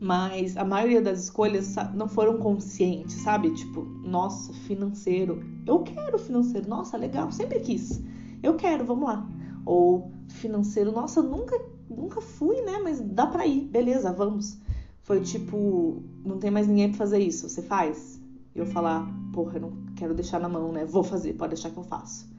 Mas 0.00 0.56
a 0.56 0.64
maioria 0.64 1.00
das 1.00 1.22
escolhas 1.22 1.76
não 1.94 2.08
foram 2.08 2.38
conscientes, 2.38 3.14
sabe? 3.22 3.54
Tipo, 3.54 3.82
nossa, 4.04 4.52
financeiro. 4.52 5.40
Eu 5.64 5.84
quero 5.84 6.18
financeiro. 6.18 6.68
Nossa, 6.68 6.96
legal, 6.96 7.30
sempre 7.30 7.60
quis. 7.60 8.02
Eu 8.42 8.56
quero, 8.56 8.84
vamos 8.84 9.04
lá. 9.04 9.24
Ou 9.64 10.10
financeiro, 10.28 10.92
nossa, 10.92 11.22
nunca, 11.22 11.60
nunca 11.88 12.20
fui, 12.20 12.60
né? 12.62 12.78
Mas 12.82 13.00
dá 13.00 13.26
pra 13.26 13.46
ir, 13.46 13.62
beleza, 13.62 14.12
vamos. 14.12 14.58
Foi 15.02 15.20
tipo, 15.20 16.02
não 16.24 16.38
tem 16.38 16.50
mais 16.50 16.66
ninguém 16.66 16.88
pra 16.88 16.98
fazer 16.98 17.18
isso, 17.18 17.48
você 17.48 17.62
faz? 17.62 18.20
E 18.54 18.58
eu 18.58 18.66
falar, 18.66 19.06
porra, 19.32 19.58
não 19.58 19.72
quero 19.96 20.14
deixar 20.14 20.38
na 20.38 20.48
mão, 20.48 20.72
né? 20.72 20.84
Vou 20.84 21.02
fazer, 21.02 21.34
pode 21.34 21.54
deixar 21.54 21.70
que 21.70 21.78
eu 21.78 21.82
faço. 21.82 22.30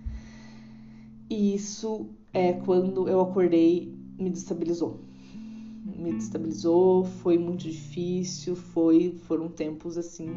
E 1.29 1.55
isso 1.55 2.09
é 2.31 2.53
quando 2.53 3.07
eu 3.07 3.19
acordei, 3.21 3.97
me 4.17 4.29
destabilizou. 4.29 4.99
Me 5.85 6.13
destabilizou, 6.13 7.05
foi 7.05 7.37
muito 7.37 7.63
difícil, 7.63 8.55
foi, 8.55 9.15
foram 9.27 9.49
tempos 9.49 9.97
assim 9.97 10.29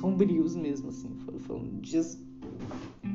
sombrios 0.00 0.56
mesmo, 0.56 0.88
assim, 0.88 1.08
foram, 1.24 1.38
foram 1.38 1.64
dias 1.80 2.18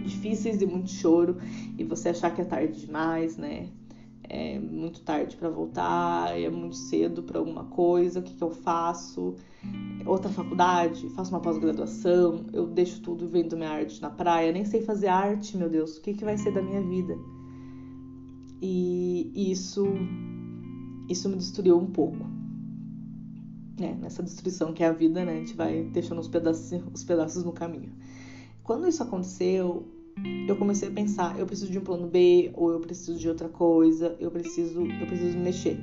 difíceis 0.03 0.57
de 0.57 0.65
muito 0.65 0.89
choro 0.89 1.37
e 1.77 1.83
você 1.83 2.09
achar 2.09 2.33
que 2.33 2.41
é 2.41 2.45
tarde 2.45 2.85
demais, 2.85 3.37
né? 3.37 3.69
É 4.23 4.57
muito 4.57 5.01
tarde 5.01 5.35
para 5.35 5.49
voltar, 5.49 6.39
é 6.39 6.49
muito 6.49 6.75
cedo 6.75 7.23
para 7.23 7.39
alguma 7.39 7.65
coisa, 7.65 8.19
o 8.19 8.23
que, 8.23 8.33
que 8.33 8.43
eu 8.43 8.51
faço? 8.51 9.35
Outra 10.05 10.29
faculdade, 10.29 11.09
faço 11.09 11.31
uma 11.31 11.39
pós-graduação, 11.39 12.45
eu 12.53 12.65
deixo 12.65 13.01
tudo 13.01 13.27
vendo 13.27 13.57
minha 13.57 13.69
arte 13.69 14.01
na 14.01 14.09
praia, 14.09 14.51
nem 14.51 14.65
sei 14.65 14.81
fazer 14.81 15.07
arte, 15.07 15.57
meu 15.57 15.69
Deus, 15.69 15.97
o 15.97 16.01
que, 16.01 16.13
que 16.13 16.25
vai 16.25 16.37
ser 16.37 16.51
da 16.51 16.61
minha 16.61 16.81
vida? 16.81 17.17
E 18.61 19.51
isso, 19.51 19.85
isso 21.09 21.27
me 21.27 21.35
destruiu 21.35 21.77
um 21.77 21.87
pouco. 21.87 22.25
É, 23.79 23.93
nessa 23.95 24.23
destruição 24.23 24.71
que 24.71 24.83
é 24.83 24.87
a 24.87 24.93
vida, 24.93 25.25
né? 25.25 25.33
A 25.33 25.39
gente 25.39 25.55
vai 25.55 25.83
deixando 25.83 26.19
os 26.19 26.27
pedaços, 26.27 26.81
os 26.93 27.03
pedaços 27.03 27.43
no 27.43 27.51
caminho. 27.51 27.91
Quando 28.63 28.87
isso 28.87 29.03
aconteceu, 29.03 29.85
eu 30.47 30.55
comecei 30.55 30.89
a 30.89 30.91
pensar, 30.91 31.39
eu 31.39 31.45
preciso 31.45 31.71
de 31.71 31.79
um 31.79 31.83
plano 31.83 32.07
B 32.07 32.51
ou 32.53 32.71
eu 32.71 32.79
preciso 32.79 33.17
de 33.17 33.27
outra 33.27 33.49
coisa, 33.49 34.15
eu 34.19 34.29
preciso, 34.29 34.81
eu 34.81 35.07
preciso 35.07 35.37
me 35.37 35.43
mexer. 35.43 35.77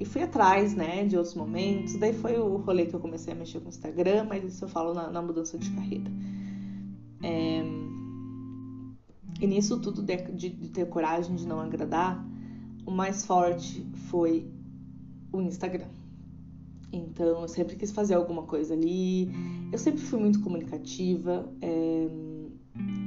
E 0.00 0.04
fui 0.04 0.22
atrás, 0.22 0.74
né, 0.74 1.04
de 1.04 1.16
outros 1.16 1.34
momentos. 1.34 1.96
Daí 1.96 2.12
foi 2.12 2.38
o 2.38 2.56
rolê 2.56 2.86
que 2.86 2.94
eu 2.94 3.00
comecei 3.00 3.32
a 3.32 3.36
mexer 3.36 3.60
com 3.60 3.66
o 3.66 3.68
Instagram, 3.68 4.24
mas 4.28 4.42
isso 4.44 4.64
eu 4.64 4.68
falo 4.68 4.94
na, 4.94 5.10
na 5.10 5.22
mudança 5.22 5.58
de 5.58 5.70
carreira. 5.70 6.10
É... 7.22 7.62
E 9.40 9.46
nisso 9.46 9.80
tudo 9.80 10.02
de, 10.02 10.16
de, 10.16 10.48
de 10.48 10.68
ter 10.70 10.88
coragem 10.88 11.36
de 11.36 11.46
não 11.46 11.60
agradar, 11.60 12.24
o 12.86 12.90
mais 12.90 13.24
forte 13.24 13.86
foi 14.08 14.46
o 15.32 15.40
Instagram. 15.40 15.88
Então, 16.92 17.42
eu 17.42 17.48
sempre 17.48 17.76
quis 17.76 17.90
fazer 17.90 18.14
alguma 18.14 18.42
coisa 18.42 18.74
ali. 18.74 19.30
Eu 19.70 19.78
sempre 19.78 20.02
fui 20.02 20.18
muito 20.18 20.40
comunicativa. 20.40 21.48
É... 21.60 22.31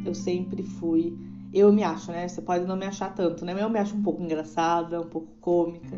Eu 0.06 0.14
sempre 0.14 0.64
fui. 0.64 1.18
Eu 1.54 1.72
me 1.74 1.84
acho, 1.84 2.12
né? 2.12 2.28
Você 2.28 2.42
pode 2.42 2.66
não 2.66 2.76
me 2.76 2.86
achar 2.86 3.14
tanto, 3.14 3.44
né? 3.44 3.54
Mas 3.54 3.64
eu 3.64 3.70
me 3.70 3.80
acho 3.80 3.96
um 3.96 4.04
pouco 4.04 4.22
engraçada, 4.22 5.02
um 5.02 5.10
pouco 5.10 5.28
cômica. 5.40 5.98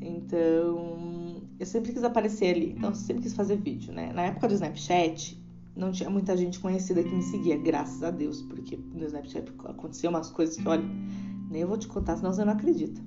Então, 0.00 1.42
eu 1.58 1.66
sempre 1.66 1.92
quis 1.92 2.04
aparecer 2.04 2.54
ali. 2.54 2.74
Então, 2.76 2.90
eu 2.90 2.94
sempre 2.94 3.22
quis 3.22 3.34
fazer 3.34 3.56
vídeo, 3.56 3.92
né? 3.92 4.12
Na 4.12 4.22
época 4.22 4.48
do 4.48 4.54
Snapchat, 4.54 5.42
não 5.76 5.90
tinha 5.90 6.10
muita 6.10 6.36
gente 6.36 6.60
conhecida 6.60 7.02
que 7.02 7.14
me 7.14 7.22
seguia, 7.22 7.56
graças 7.56 8.02
a 8.02 8.10
Deus, 8.10 8.42
porque 8.42 8.76
no 8.76 9.04
Snapchat 9.06 9.52
aconteceu 9.64 10.10
umas 10.10 10.30
coisas 10.30 10.56
que, 10.56 10.68
olha, 10.68 10.84
nem 11.50 11.62
eu 11.62 11.68
vou 11.68 11.78
te 11.78 11.88
contar, 11.88 12.16
senão 12.16 12.32
você 12.32 12.44
não 12.44 12.52
acredita. 12.52 13.00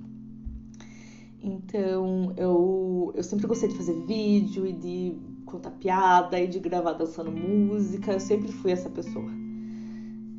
Então, 1.40 2.32
eu, 2.36 3.12
eu 3.14 3.22
sempre 3.22 3.46
gostei 3.46 3.68
de 3.68 3.76
fazer 3.76 3.94
vídeo 4.06 4.66
e 4.66 4.72
de 4.72 5.16
contar 5.46 5.70
piada 5.72 6.38
e 6.40 6.46
de 6.46 6.58
gravar 6.58 6.92
dançando 6.92 7.30
música, 7.30 8.12
eu 8.12 8.20
sempre 8.20 8.52
fui 8.52 8.70
essa 8.70 8.90
pessoa. 8.90 9.37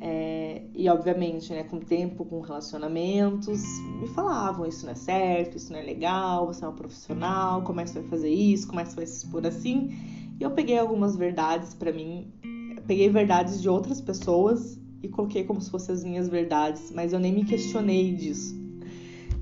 É, 0.02 0.62
e 0.74 0.88
obviamente, 0.88 1.52
né, 1.52 1.62
com 1.62 1.76
o 1.76 1.80
tempo, 1.80 2.24
com 2.24 2.40
relacionamentos, 2.40 3.62
me 4.00 4.08
falavam 4.08 4.66
isso 4.66 4.86
não 4.86 4.92
é 4.92 4.96
certo, 4.96 5.58
isso 5.58 5.70
não 5.70 5.78
é 5.78 5.82
legal, 5.82 6.46
você 6.46 6.64
é 6.64 6.68
uma 6.68 6.74
profissional, 6.74 7.62
como 7.62 7.80
é 7.80 7.84
que 7.84 7.90
você 7.90 8.00
vai 8.00 8.08
fazer 8.08 8.30
isso, 8.30 8.66
como 8.66 8.80
é 8.80 8.84
que 8.84 8.90
você 8.90 8.96
vai 8.96 9.06
se 9.06 9.24
expor 9.24 9.46
assim. 9.46 9.90
E 10.40 10.42
eu 10.42 10.52
peguei 10.52 10.78
algumas 10.78 11.16
verdades 11.16 11.74
para 11.74 11.92
mim, 11.92 12.32
peguei 12.86 13.10
verdades 13.10 13.60
de 13.60 13.68
outras 13.68 14.00
pessoas 14.00 14.80
e 15.02 15.08
coloquei 15.08 15.44
como 15.44 15.60
se 15.60 15.70
fossem 15.70 15.94
as 15.94 16.02
minhas 16.02 16.28
verdades, 16.28 16.90
mas 16.90 17.12
eu 17.12 17.20
nem 17.20 17.32
me 17.32 17.44
questionei 17.44 18.14
disso. 18.14 18.58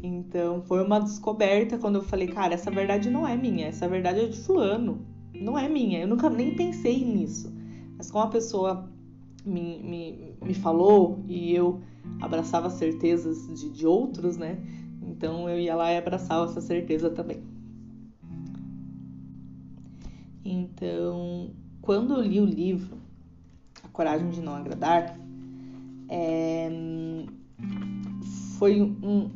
Então 0.03 0.61
foi 0.63 0.85
uma 0.85 0.99
descoberta 0.99 1.79
quando 1.79 1.97
eu 1.97 2.03
falei, 2.03 2.27
cara, 2.27 2.55
essa 2.55 2.71
verdade 2.71 3.11
não 3.11 3.27
é 3.27 3.37
minha, 3.37 3.67
essa 3.67 3.89
verdade 3.89 4.21
é 4.21 4.27
de 4.27 4.39
fulano, 4.39 5.07
não 5.33 5.57
é 5.57 5.69
minha. 5.69 6.01
Eu 6.01 6.09
nunca 6.09 6.29
nem 6.29 6.55
pensei 6.55 7.05
nisso. 7.05 7.53
Mas 7.97 8.11
como 8.11 8.25
a 8.25 8.29
pessoa 8.29 8.89
me, 9.45 9.83
me, 9.83 10.28
me 10.43 10.55
falou 10.55 11.23
e 11.27 11.55
eu 11.55 11.81
abraçava 12.21 12.71
certezas 12.71 13.47
de, 13.59 13.71
de 13.71 13.87
outros, 13.87 14.37
né? 14.37 14.59
Então 15.03 15.49
eu 15.49 15.59
ia 15.59 15.75
lá 15.75 15.93
e 15.93 15.97
abraçava 15.97 16.51
essa 16.51 16.61
certeza 16.61 17.11
também. 17.11 17.43
Então, 20.45 21.51
quando 21.83 22.15
eu 22.15 22.23
li 22.23 22.41
o 22.41 22.45
livro 22.45 22.97
A 23.83 23.89
Coragem 23.89 24.31
de 24.31 24.41
Não 24.41 24.55
Agradar, 24.55 25.19
é... 26.09 26.71
foi 28.59 28.81
um 28.81 29.31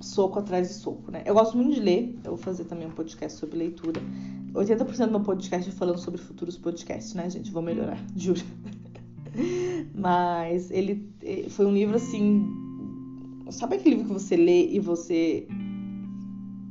soco 0.00 0.38
atrás 0.38 0.68
de 0.68 0.74
soco, 0.74 1.10
né? 1.10 1.22
Eu 1.24 1.34
gosto 1.34 1.56
muito 1.56 1.74
de 1.74 1.80
ler, 1.80 2.18
eu 2.24 2.32
vou 2.32 2.36
fazer 2.36 2.64
também 2.64 2.86
um 2.86 2.92
podcast 2.92 3.38
sobre 3.38 3.58
leitura. 3.58 4.00
80% 4.52 5.06
do 5.06 5.10
meu 5.10 5.20
podcast 5.20 5.68
é 5.68 5.72
falando 5.72 5.98
sobre 5.98 6.20
futuros 6.20 6.56
podcasts, 6.56 7.14
né, 7.14 7.28
gente? 7.28 7.50
Vou 7.50 7.62
melhorar, 7.62 7.98
juro. 8.16 8.40
Mas 9.94 10.70
ele 10.70 11.12
eh, 11.22 11.48
foi 11.48 11.66
um 11.66 11.72
livro 11.72 11.96
assim. 11.96 12.46
Sabe 13.50 13.76
aquele 13.76 13.96
livro 13.96 14.14
que 14.14 14.20
você 14.20 14.36
lê 14.36 14.68
e 14.68 14.78
você 14.78 15.46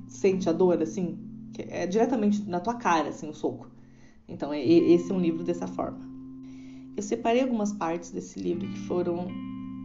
sente 0.07 0.47
a 0.49 0.51
dor, 0.51 0.81
assim? 0.81 1.17
É 1.57 1.87
diretamente 1.87 2.43
na 2.47 2.59
tua 2.59 2.75
cara, 2.75 3.09
assim, 3.09 3.27
o 3.27 3.29
um 3.31 3.33
soco. 3.33 3.69
Então, 4.27 4.53
esse 4.53 5.11
é 5.11 5.13
um 5.13 5.19
livro 5.19 5.43
dessa 5.43 5.67
forma. 5.67 5.99
Eu 6.95 7.01
separei 7.01 7.41
algumas 7.41 7.71
partes 7.73 8.11
desse 8.11 8.39
livro 8.39 8.67
que 8.67 8.79
foram, 8.79 9.27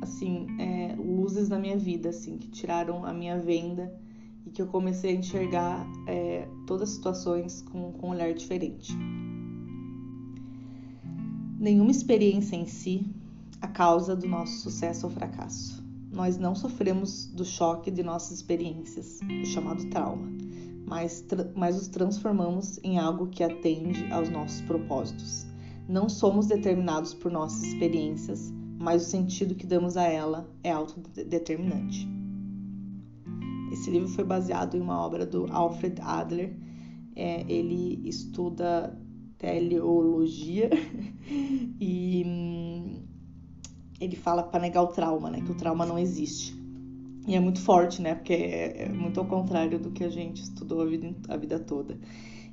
assim, 0.02 0.46
é, 0.58 0.94
luzes 0.96 1.48
na 1.48 1.58
minha 1.58 1.78
vida, 1.78 2.08
assim, 2.08 2.36
que 2.36 2.48
tiraram 2.48 3.04
a 3.04 3.12
minha 3.12 3.38
venda 3.38 3.92
e 4.46 4.50
que 4.50 4.60
eu 4.60 4.66
comecei 4.66 5.10
a 5.10 5.14
enxergar 5.14 5.86
é, 6.06 6.48
todas 6.66 6.90
as 6.90 6.94
situações 6.96 7.62
com, 7.62 7.92
com 7.92 8.08
um 8.08 8.10
olhar 8.10 8.34
diferente. 8.34 8.92
Nenhuma 11.62 11.92
experiência 11.92 12.56
em 12.56 12.66
si 12.66 13.06
a 13.60 13.68
causa 13.68 14.16
do 14.16 14.26
nosso 14.26 14.62
sucesso 14.62 15.06
ou 15.06 15.12
fracasso. 15.12 15.80
Nós 16.10 16.36
não 16.36 16.56
sofremos 16.56 17.26
do 17.26 17.44
choque 17.44 17.88
de 17.88 18.02
nossas 18.02 18.38
experiências, 18.38 19.20
o 19.22 19.46
chamado 19.46 19.88
trauma, 19.88 20.26
mas, 20.84 21.24
mas 21.54 21.80
os 21.80 21.86
transformamos 21.86 22.80
em 22.82 22.98
algo 22.98 23.28
que 23.28 23.44
atende 23.44 24.12
aos 24.12 24.28
nossos 24.28 24.60
propósitos. 24.62 25.46
Não 25.88 26.08
somos 26.08 26.48
determinados 26.48 27.14
por 27.14 27.30
nossas 27.30 27.62
experiências, 27.62 28.52
mas 28.76 29.06
o 29.06 29.10
sentido 29.10 29.54
que 29.54 29.64
damos 29.64 29.96
a 29.96 30.02
ela 30.02 30.50
é 30.64 30.72
autodeterminante. 30.72 32.08
Esse 33.70 33.88
livro 33.88 34.08
foi 34.08 34.24
baseado 34.24 34.76
em 34.76 34.80
uma 34.80 35.00
obra 35.00 35.24
do 35.24 35.46
Alfred 35.48 36.00
Adler. 36.00 36.56
É, 37.14 37.42
ele 37.48 38.02
estuda 38.04 39.00
teleologia 39.42 40.70
e 41.80 42.22
hum, 42.24 43.02
ele 44.00 44.14
fala 44.14 44.44
para 44.44 44.60
negar 44.60 44.82
o 44.82 44.86
trauma, 44.86 45.30
né? 45.30 45.40
Que 45.40 45.50
o 45.50 45.54
trauma 45.56 45.84
não 45.84 45.98
existe. 45.98 46.56
E 47.26 47.34
é 47.34 47.40
muito 47.40 47.60
forte, 47.60 48.00
né? 48.00 48.14
Porque 48.14 48.32
é, 48.32 48.84
é 48.84 48.88
muito 48.88 49.18
ao 49.18 49.26
contrário 49.26 49.80
do 49.80 49.90
que 49.90 50.04
a 50.04 50.08
gente 50.08 50.42
estudou 50.42 50.80
a 50.80 50.86
vida, 50.86 51.12
a 51.28 51.36
vida 51.36 51.58
toda. 51.58 51.98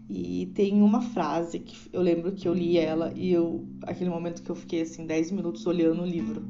E 0.09 0.47
tem 0.55 0.81
uma 0.81 1.01
frase 1.01 1.59
que 1.59 1.77
eu 1.93 2.01
lembro 2.01 2.31
que 2.31 2.47
eu 2.47 2.53
li 2.55 2.79
ela 2.79 3.13
e 3.15 3.31
eu 3.31 3.67
aquele 3.83 4.09
momento 4.09 4.41
que 4.41 4.49
eu 4.49 4.55
fiquei 4.55 4.81
assim 4.81 5.05
10 5.05 5.31
minutos 5.31 5.67
olhando 5.67 6.01
o 6.01 6.05
livro, 6.05 6.43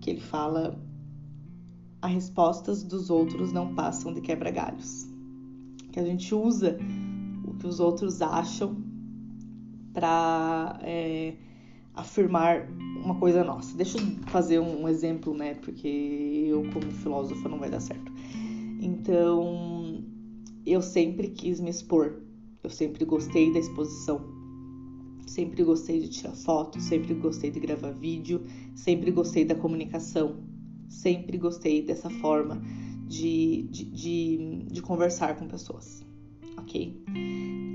que 0.00 0.10
ele 0.10 0.20
fala 0.20 0.76
as 2.02 2.12
respostas 2.12 2.82
dos 2.82 3.08
outros 3.08 3.52
não 3.52 3.72
passam 3.72 4.12
de 4.12 4.20
quebra-galhos. 4.20 5.06
Que 5.92 6.00
a 6.00 6.04
gente 6.04 6.34
usa 6.34 6.76
o 7.44 7.54
que 7.54 7.68
os 7.68 7.78
outros 7.78 8.20
acham 8.20 8.89
para 9.92 10.78
é, 10.82 11.34
afirmar 11.94 12.68
uma 13.04 13.18
coisa 13.18 13.44
nossa. 13.44 13.76
Deixa 13.76 13.98
eu 13.98 14.04
fazer 14.28 14.58
um 14.58 14.88
exemplo, 14.88 15.34
né? 15.34 15.54
Porque 15.54 16.46
eu, 16.48 16.68
como 16.72 16.90
filósofa, 16.92 17.48
não 17.48 17.58
vai 17.58 17.70
dar 17.70 17.80
certo. 17.80 18.12
Então, 18.80 20.04
eu 20.64 20.80
sempre 20.82 21.28
quis 21.28 21.60
me 21.60 21.70
expor. 21.70 22.22
Eu 22.62 22.70
sempre 22.70 23.04
gostei 23.04 23.52
da 23.52 23.58
exposição. 23.58 24.40
Sempre 25.26 25.62
gostei 25.62 26.00
de 26.00 26.08
tirar 26.08 26.32
foto, 26.32 26.80
sempre 26.80 27.14
gostei 27.14 27.50
de 27.50 27.60
gravar 27.60 27.92
vídeo, 27.92 28.42
sempre 28.74 29.12
gostei 29.12 29.44
da 29.44 29.54
comunicação, 29.54 30.42
sempre 30.88 31.38
gostei 31.38 31.82
dessa 31.82 32.10
forma 32.10 32.60
de, 33.06 33.62
de, 33.70 33.84
de, 33.84 34.64
de 34.72 34.82
conversar 34.82 35.36
com 35.36 35.46
pessoas, 35.46 36.04
ok? 36.56 37.00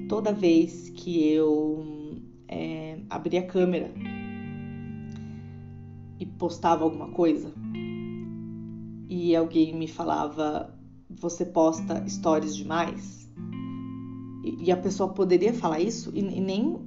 Toda 0.10 0.34
vez 0.34 0.89
que 0.89 1.30
eu 1.30 2.05
é, 2.47 2.99
abria 3.10 3.41
a 3.41 3.45
câmera 3.45 3.91
e 6.19 6.25
postava 6.25 6.84
alguma 6.84 7.10
coisa 7.10 7.51
e 9.10 9.36
alguém 9.36 9.75
me 9.75 9.88
falava 9.88 10.73
você 11.10 11.45
posta 11.45 12.08
stories 12.08 12.55
demais 12.55 13.29
e, 14.43 14.65
e 14.65 14.71
a 14.71 14.77
pessoa 14.77 15.10
poderia 15.10 15.53
falar 15.53 15.79
isso 15.79 16.12
e, 16.13 16.19
e, 16.19 16.41
nem 16.41 16.77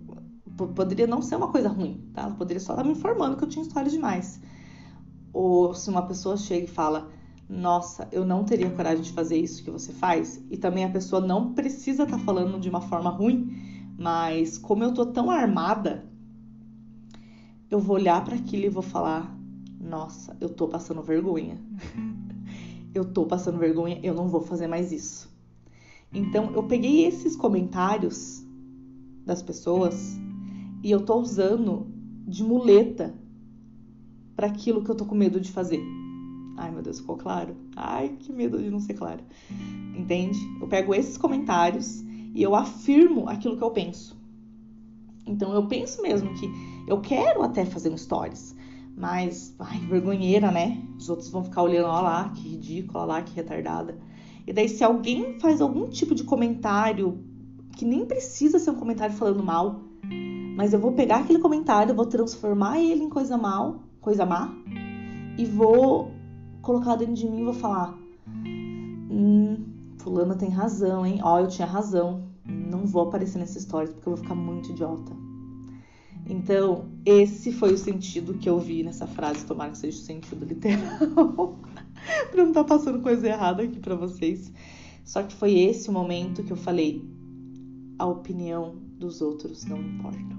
poderia 0.75 1.07
não 1.07 1.23
ser 1.23 1.37
uma 1.37 1.49
coisa 1.49 1.69
ruim, 1.69 2.09
tá? 2.13 2.23
Ela 2.23 2.35
poderia 2.35 2.61
só 2.61 2.73
estar 2.73 2.85
me 2.85 2.93
informando 2.93 3.37
que 3.37 3.45
eu 3.45 3.49
tinha 3.49 3.65
stories 3.65 3.93
demais. 3.93 4.41
Ou 5.33 5.73
se 5.75 5.89
uma 5.89 6.03
pessoa 6.03 6.37
chega 6.37 6.65
e 6.65 6.69
fala 6.69 7.09
nossa, 7.49 8.07
eu 8.13 8.27
não 8.27 8.45
teria 8.45 8.69
coragem 8.71 9.03
de 9.03 9.13
fazer 9.13 9.39
isso 9.39 9.65
que 9.65 9.71
você 9.71 9.91
faz, 9.91 10.45
e 10.51 10.57
também 10.57 10.85
a 10.85 10.91
pessoa 10.91 11.21
não 11.21 11.55
precisa 11.55 12.03
estar 12.03 12.19
tá 12.19 12.23
falando 12.23 12.61
de 12.61 12.69
uma 12.69 12.83
forma 12.83 13.09
ruim, 13.09 13.51
mas 13.99 14.57
como 14.57 14.85
eu 14.85 14.95
tô 14.95 15.05
tão 15.07 15.29
armada, 15.29 16.09
eu 17.69 17.81
vou 17.81 17.97
olhar 17.97 18.25
para 18.25 18.37
aquilo 18.37 18.65
e 18.67 18.69
vou 18.69 18.83
falar: 18.83 19.37
"Nossa, 19.81 20.37
eu 20.41 20.49
tô 20.49 20.69
passando 20.69 21.03
vergonha. 21.03 21.59
eu 22.95 23.05
tô 23.05 23.27
passando 23.27 23.59
vergonha, 23.59 23.99
eu 24.05 24.15
não 24.15 24.29
vou 24.29 24.41
fazer 24.41 24.69
mais 24.69 24.93
isso". 24.93 25.29
Então, 26.15 26.53
eu 26.55 26.63
peguei 26.63 27.05
esses 27.05 27.35
comentários 27.35 28.43
das 29.27 29.43
pessoas 29.43 30.17
e 30.83 30.91
eu 30.91 31.05
tô 31.05 31.17
usando 31.17 31.89
de 32.27 32.45
muleta 32.45 33.13
para 34.37 34.47
aquilo 34.47 34.85
que 34.85 34.91
eu 34.91 34.95
tô 34.95 35.05
com 35.05 35.17
medo 35.17 35.41
de 35.41 35.51
fazer. 35.51 35.83
Ai, 36.57 36.71
meu 36.71 36.83
Deus, 36.83 37.01
ficou 37.01 37.17
claro? 37.17 37.57
Ai, 37.75 38.17
que 38.21 38.33
medo 38.33 38.63
de 38.63 38.71
não 38.71 38.81
ser 38.81 38.95
claro. 38.95 39.23
Entende? 39.97 40.39
Eu 40.61 40.69
pego 40.69 40.95
esses 40.95 41.19
comentários 41.19 42.05
e 42.35 42.43
eu 42.43 42.55
afirmo 42.55 43.29
aquilo 43.29 43.57
que 43.57 43.63
eu 43.63 43.71
penso. 43.71 44.19
Então 45.27 45.53
eu 45.53 45.67
penso 45.67 46.01
mesmo 46.03 46.33
que 46.35 46.51
eu 46.87 47.01
quero 47.01 47.43
até 47.43 47.65
fazer 47.65 47.91
um 47.91 47.97
stories, 47.99 48.57
mas 48.97 49.55
ai, 49.59 49.79
vergonheira, 49.81 50.51
né? 50.51 50.83
Os 50.97 51.09
outros 51.09 51.29
vão 51.29 51.45
ficar 51.45 51.63
olhando, 51.63 51.89
ó 51.89 52.01
lá, 52.01 52.31
que 52.31 52.49
ridícula, 52.49 53.05
lá, 53.05 53.23
que 53.23 53.35
retardada. 53.35 53.99
E 54.47 54.53
daí, 54.53 54.69
se 54.69 54.83
alguém 54.83 55.39
faz 55.39 55.61
algum 55.61 55.87
tipo 55.89 56.15
de 56.15 56.25
comentário, 56.25 57.23
que 57.77 57.85
nem 57.85 58.07
precisa 58.07 58.59
ser 58.59 58.71
um 58.71 58.77
comentário 58.77 59.15
falando 59.15 59.45
mal, 59.45 59.83
mas 60.57 60.73
eu 60.73 60.81
vou 60.81 60.93
pegar 60.93 61.19
aquele 61.19 61.39
comentário, 61.39 61.95
vou 61.95 62.07
transformar 62.07 62.81
ele 62.81 63.05
em 63.05 63.11
coisa 63.11 63.37
mal, 63.37 63.83
coisa 64.01 64.25
má, 64.25 64.53
e 65.37 65.45
vou 65.45 66.11
colocar 66.63 66.97
dentro 66.97 67.15
de 67.15 67.29
mim 67.29 67.43
e 67.43 67.45
vou 67.45 67.53
falar: 67.53 67.97
Hum, 68.27 69.65
fulana 69.99 70.35
tem 70.35 70.49
razão, 70.49 71.05
hein? 71.05 71.21
Ó, 71.23 71.41
eu 71.41 71.49
tinha 71.49 71.67
razão. 71.67 72.29
Não 72.45 72.87
vou 72.87 73.03
aparecer 73.03 73.39
nessa 73.39 73.59
história 73.59 73.93
porque 73.93 74.09
eu 74.09 74.15
vou 74.15 74.23
ficar 74.23 74.35
muito 74.35 74.71
idiota. 74.71 75.13
Então, 76.27 76.89
esse 77.07 77.53
foi 77.53 77.73
o 77.73 77.79
sentido 77.79 78.35
que 78.35 78.49
eu 78.49 78.59
vi 78.59 78.83
nessa 78.83 79.07
frase, 79.07 79.47
tomara 79.47 79.71
que 79.71 79.79
seja 79.79 79.99
o 79.99 80.03
sentido 80.03 80.45
literal. 80.45 81.59
pra 82.31 82.43
não 82.43 82.49
estar 82.49 82.65
tá 82.65 82.77
passando 82.77 83.01
coisa 83.01 83.27
errada 83.29 83.63
aqui 83.63 83.79
para 83.79 83.95
vocês. 83.95 84.53
Só 85.05 85.23
que 85.23 85.35
foi 85.35 85.59
esse 85.59 85.89
o 85.89 85.93
momento 85.93 86.43
que 86.43 86.53
eu 86.53 86.57
falei: 86.57 87.03
a 87.99 88.07
opinião 88.07 88.77
dos 88.99 89.23
outros 89.23 89.65
não 89.65 89.79
importa. 89.79 90.37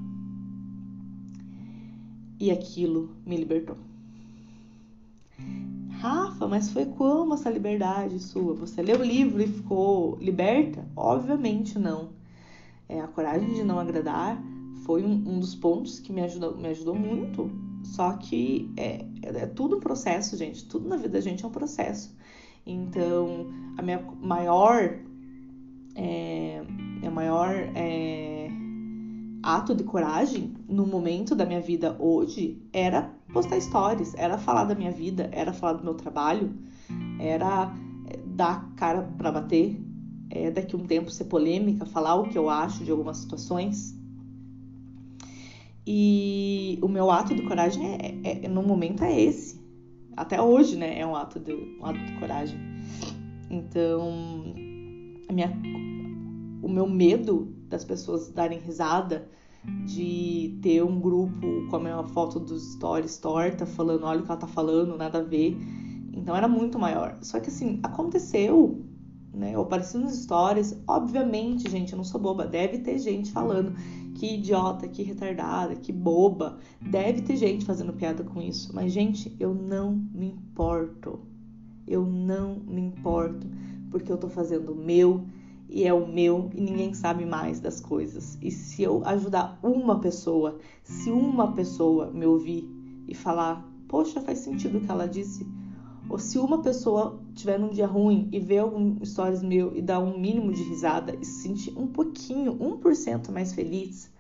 E 2.40 2.52
aquilo 2.52 3.16
me 3.26 3.36
libertou. 3.36 3.78
Rafa, 6.00 6.48
mas 6.48 6.72
foi 6.72 6.86
como 6.86 7.34
essa 7.34 7.50
liberdade 7.50 8.20
sua? 8.20 8.54
Você 8.54 8.82
leu 8.82 9.02
o 9.02 9.04
livro 9.04 9.42
e 9.42 9.48
ficou 9.48 10.18
liberta? 10.22 10.88
Obviamente 10.96 11.78
não. 11.78 12.12
É, 12.88 13.02
a 13.02 13.08
coragem 13.08 13.54
de 13.54 13.64
não 13.64 13.78
agradar 13.78 14.42
foi 14.86 15.04
um, 15.04 15.12
um 15.12 15.40
dos 15.42 15.54
pontos 15.56 16.00
que 16.00 16.14
me 16.14 16.22
ajudou, 16.22 16.56
me 16.56 16.70
ajudou 16.70 16.96
muito. 16.96 17.52
Só 17.84 18.14
que 18.14 18.72
é, 18.78 19.06
é, 19.24 19.46
tudo 19.48 19.76
um 19.76 19.80
processo, 19.82 20.38
gente. 20.38 20.66
Tudo 20.70 20.88
na 20.88 20.96
vida 20.96 21.10
da 21.10 21.20
gente 21.20 21.44
é 21.44 21.48
um 21.48 21.52
processo. 21.52 22.16
Então, 22.66 23.48
a 23.78 23.82
minha 23.82 24.02
maior. 24.22 25.00
É, 25.96 26.64
minha 27.00 27.12
maior 27.12 27.54
é, 27.76 28.50
ato 29.44 29.76
de 29.76 29.84
coragem 29.84 30.54
no 30.66 30.88
momento 30.88 31.36
da 31.36 31.46
minha 31.46 31.60
vida 31.60 31.98
hoje 32.00 32.62
era 32.72 33.19
postar 33.34 33.60
stories, 33.60 34.14
era 34.16 34.38
falar 34.38 34.66
da 34.66 34.76
minha 34.76 34.92
vida, 34.92 35.30
era 35.32 35.54
falar 35.54 35.74
do 35.74 35.84
meu 35.84 35.94
trabalho, 35.94 36.54
era 37.20 37.74
é, 38.08 38.18
dar 38.26 38.74
cara 38.76 39.04
para 39.18 39.32
bater, 39.32 39.80
é, 40.30 40.52
daqui 40.52 40.76
um 40.76 40.86
tempo 40.86 41.10
ser 41.10 41.26
polêmica, 41.26 41.86
falar 41.86 42.16
o 42.16 42.30
que 42.30 42.38
eu 42.38 42.50
acho 42.50 42.84
de 42.84 42.92
algumas 42.92 43.18
situações. 43.18 43.98
E 45.86 46.78
o 46.82 46.88
meu 46.88 47.10
ato 47.10 47.34
de 47.34 47.42
coragem 47.44 47.84
é, 47.84 48.20
é, 48.24 48.46
é 48.46 48.48
no 48.48 48.62
momento 48.62 49.04
é 49.04 49.20
esse. 49.20 49.60
Até 50.16 50.42
hoje, 50.42 50.76
né? 50.76 51.00
É 51.00 51.06
um 51.06 51.16
ato 51.16 51.40
de, 51.40 51.54
um 51.54 51.86
ato 51.86 51.98
de 51.98 52.12
coragem. 52.20 52.60
Então, 53.50 54.54
minha, 55.32 55.52
o 56.62 56.70
meu 56.70 56.88
medo 56.88 57.56
das 57.68 57.84
pessoas 57.84 58.30
darem 58.30 58.60
risada, 58.60 59.28
de 59.86 60.58
ter 60.62 60.84
um 60.84 61.00
grupo 61.00 61.68
com 61.70 61.76
a 61.76 61.80
minha 61.80 62.04
foto 62.04 62.40
dos 62.40 62.74
stories 62.74 63.18
torta, 63.18 63.66
falando, 63.66 64.06
olha 64.06 64.22
o 64.22 64.24
que 64.24 64.32
ela 64.32 64.40
tá 64.40 64.48
falando, 64.48 64.98
nada 64.98 65.20
a 65.20 65.24
ver. 65.24 65.58
Então 66.14 66.36
era 66.36 66.48
muito 66.48 66.80
maior. 66.80 67.18
Só 67.22 67.40
que 67.40 67.50
assim, 67.50 67.80
aconteceu, 67.84 68.84
né? 69.34 69.54
Eu 69.54 69.62
apareci 69.62 69.98
nos 69.98 70.14
stories, 70.24 70.78
obviamente, 70.88 71.70
gente, 71.70 71.94
eu 71.94 71.98
não 71.98 72.04
sou 72.04 72.20
boba, 72.20 72.46
deve 72.46 72.80
ter 72.80 72.98
gente 73.00 73.32
falando 73.32 73.74
que 74.16 74.36
idiota, 74.36 74.88
que 74.88 75.04
retardada, 75.04 75.76
que 75.76 75.92
boba. 75.92 76.60
Deve 76.82 77.22
ter 77.22 77.38
gente 77.38 77.66
fazendo 77.66 77.94
piada 77.94 78.24
com 78.24 78.42
isso, 78.42 78.74
mas 78.74 78.92
gente, 78.92 79.36
eu 79.40 79.54
não 79.54 79.94
me 80.14 80.28
importo. 80.28 81.20
Eu 81.88 82.06
não 82.06 82.56
me 82.68 82.82
importo, 82.82 83.48
porque 83.90 84.12
eu 84.12 84.18
tô 84.18 84.30
fazendo 84.30 84.74
o 84.74 84.76
meu 84.76 85.26
e 85.70 85.86
é 85.86 85.94
o 85.94 86.08
meu 86.08 86.50
e 86.54 86.60
ninguém 86.60 86.94
sabe 86.94 87.26
mais 87.26 87.60
das 87.60 87.80
coisas. 87.80 88.38
E 88.42 88.50
se 88.50 88.82
eu 88.82 89.06
ajudar 89.06 89.60
uma 89.62 90.00
pessoa, 90.00 90.58
se 90.84 91.12
uma 91.12 91.54
pessoa 91.54 92.12
me 92.12 92.26
ouvir 92.26 92.68
e 93.08 93.14
falar, 93.14 93.66
poxa, 93.88 94.20
faz 94.22 94.40
sentido 94.40 94.80
o 94.80 94.82
que 94.82 94.92
ela 94.92 95.08
disse, 95.08 95.46
ou 96.10 96.18
se 96.18 96.40
uma 96.40 96.64
pessoa 96.64 97.22
tiver 97.36 97.60
num 97.60 97.70
dia 97.70 97.86
ruim 97.86 98.28
e 98.32 98.40
ver 98.40 98.60
algum 98.60 99.04
stories 99.06 99.44
meu 99.44 99.78
e 99.78 99.82
dar 99.82 100.00
um 100.00 100.20
mínimo 100.20 100.52
de 100.52 100.64
risada 100.64 101.16
e 101.22 101.24
se 101.24 101.44
sentir 101.44 101.78
um 101.78 101.86
pouquinho, 101.86 102.56
1% 102.56 103.32
mais 103.32 103.54
feliz, 103.54 104.12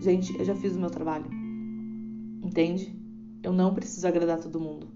gente, 0.00 0.38
eu 0.38 0.44
já 0.44 0.54
fiz 0.54 0.76
o 0.76 0.78
meu 0.78 0.90
trabalho. 0.90 1.26
Entende? 2.40 2.96
Eu 3.42 3.52
não 3.52 3.74
preciso 3.74 4.06
agradar 4.06 4.38
todo 4.38 4.60
mundo. 4.60 4.86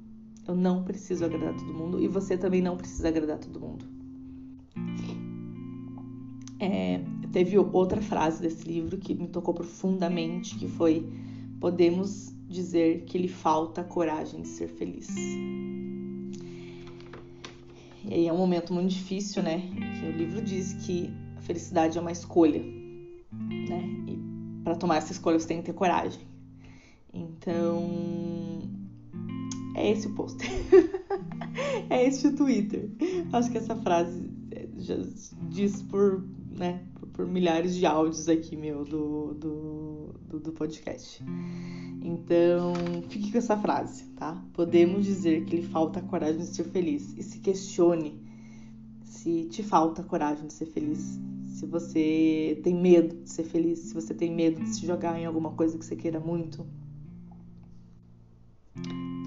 Eu 0.47 0.55
não 0.55 0.85
preciso 0.85 1.25
agradar 1.25 1.55
todo 1.55 1.75
mundo 1.75 2.01
e 2.01 2.07
você 2.07 2.37
também 2.39 2.63
não 2.63 2.77
precisa 2.77 3.09
agradar 3.09 3.39
todo 3.39 3.61
mundo. 3.61 3.85
É, 6.61 7.01
teve 7.33 7.57
outra 7.59 8.03
frase 8.03 8.43
desse 8.43 8.67
livro 8.67 8.99
que 8.99 9.15
me 9.15 9.29
tocou 9.29 9.55
profundamente, 9.55 10.57
que 10.57 10.67
foi: 10.67 11.07
podemos 11.61 12.33
dizer 12.49 13.05
que 13.05 13.19
lhe 13.19 13.29
falta 13.29 13.85
coragem 13.85 14.43
de 14.43 14.49
ser 14.49 14.69
feliz. 14.69 15.09
E 18.05 18.15
aí 18.15 18.27
é 18.27 18.33
um 18.33 18.39
momento 18.39 18.73
muito 18.73 18.91
difícil, 18.91 19.43
né? 19.43 19.61
Que 20.01 20.07
o 20.07 20.13
livro 20.13 20.41
diz 20.41 20.73
que 20.73 21.11
a 21.37 21.41
felicidade 21.43 21.99
é 21.99 22.01
uma 22.01 22.13
escolha, 22.13 22.61
né? 22.61 23.85
E 24.07 24.19
para 24.65 24.75
tomar 24.75 24.97
essa 24.97 25.13
escolha 25.13 25.39
você 25.39 25.47
tem 25.47 25.59
que 25.59 25.65
ter 25.65 25.75
coragem. 25.75 26.23
Então, 27.13 28.63
é 29.77 29.91
esse 29.91 30.07
o 30.07 30.15
post. 30.15 30.39
é 31.91 32.07
este 32.07 32.29
o 32.29 32.37
Twitter. 32.37 32.91
Acho 33.33 33.51
que 33.51 33.59
essa 33.59 33.77
frase 33.77 34.29
já 34.79 34.97
diz 35.51 35.83
por 35.83 36.25
né, 36.59 36.83
por 37.13 37.27
milhares 37.27 37.75
de 37.75 37.87
áudios 37.87 38.29
aqui, 38.29 38.57
meu, 38.57 38.85
do, 38.85 39.35
do, 39.35 40.15
do, 40.29 40.41
do 40.41 40.53
podcast. 40.53 41.25
Então, 42.03 42.73
fique 43.09 43.33
com 43.33 43.39
essa 43.39 43.57
frase, 43.57 44.05
tá? 44.17 44.43
Podemos 44.53 45.05
dizer 45.05 45.45
que 45.45 45.57
lhe 45.57 45.63
falta 45.63 46.01
coragem 46.01 46.39
de 46.39 46.47
ser 46.47 46.65
feliz. 46.65 47.17
E 47.17 47.23
se 47.23 47.39
questione 47.41 48.29
se 49.09 49.45
te 49.47 49.63
falta 49.63 50.03
coragem 50.03 50.47
de 50.47 50.53
ser 50.53 50.67
feliz. 50.67 51.19
Se 51.47 51.67
você 51.67 52.61
tem 52.63 52.75
medo 52.75 53.17
de 53.17 53.31
ser 53.31 53.45
feliz, 53.45 53.81
se 53.81 53.95
você 53.95 54.15
tem 54.15 54.33
medo 54.33 54.61
de 54.61 54.69
se 54.69 54.87
jogar 54.87 55.19
em 55.19 55.27
alguma 55.27 55.51
coisa 55.53 55.77
que 55.77 55.85
você 55.85 55.97
queira 55.97 56.21
muito. 56.21 56.65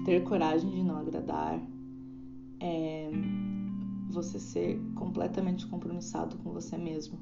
Ter 0.04 0.22
coragem 0.24 0.70
de 0.70 0.82
não 0.82 0.96
agradar 0.96 1.60
é 2.58 3.10
você 4.12 4.38
ser 4.38 4.80
completamente 4.94 5.66
compromissado 5.66 6.36
com 6.38 6.52
você 6.52 6.76
mesmo. 6.76 7.18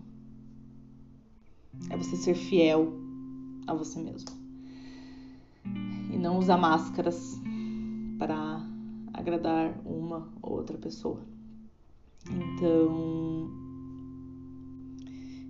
É 1.88 1.96
você 1.96 2.16
ser 2.16 2.34
fiel 2.34 2.92
a 3.66 3.74
você 3.74 4.00
mesmo. 4.00 4.30
E 6.12 6.18
não 6.18 6.38
usar 6.38 6.56
máscaras 6.56 7.40
para 8.18 8.60
agradar 9.12 9.80
uma 9.84 10.28
ou 10.42 10.54
outra 10.54 10.76
pessoa. 10.76 11.20
Então, 12.28 13.48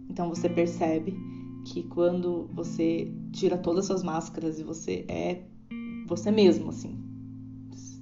então 0.09 0.29
você 0.29 0.49
percebe 0.49 1.17
que 1.65 1.83
quando 1.85 2.49
você 2.55 3.13
tira 3.33 3.59
todas 3.59 3.81
as 3.81 3.87
suas 3.87 4.03
máscaras 4.03 4.59
e 4.59 4.63
você 4.63 5.05
é 5.09 5.43
você 6.07 6.31
mesmo, 6.31 6.71
assim, 6.71 6.99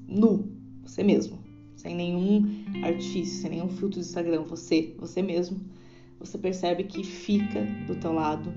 nu, 0.06 0.50
você 0.82 1.02
mesmo, 1.02 1.38
sem 1.76 1.94
nenhum 1.94 2.57
artifício, 2.82 3.42
sem 3.42 3.50
nenhum 3.50 3.68
filtro 3.68 4.00
do 4.00 4.00
Instagram, 4.00 4.44
você, 4.44 4.94
você 4.98 5.22
mesmo, 5.22 5.60
você 6.18 6.38
percebe 6.38 6.84
que 6.84 7.04
fica 7.04 7.64
do 7.86 7.94
teu 7.96 8.12
lado 8.12 8.52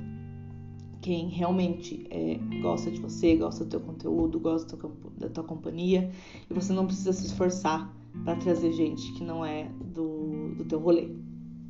quem 1.02 1.30
realmente 1.30 2.06
é, 2.10 2.38
gosta 2.62 2.92
de 2.92 3.00
você, 3.00 3.36
gosta 3.36 3.66
do 3.66 3.70
teu 3.70 3.80
conteúdo, 3.80 4.40
gosta 4.40 4.78
da 5.18 5.30
tua 5.30 5.44
companhia 5.44 6.12
e 6.50 6.54
você 6.54 6.72
não 6.72 6.86
precisa 6.86 7.12
se 7.12 7.26
esforçar 7.26 7.92
para 8.24 8.36
trazer 8.36 8.72
gente 8.74 9.12
que 9.14 9.24
não 9.24 9.44
é 9.44 9.68
do, 9.94 10.54
do 10.56 10.66
teu 10.66 10.80
rolê, 10.80 11.10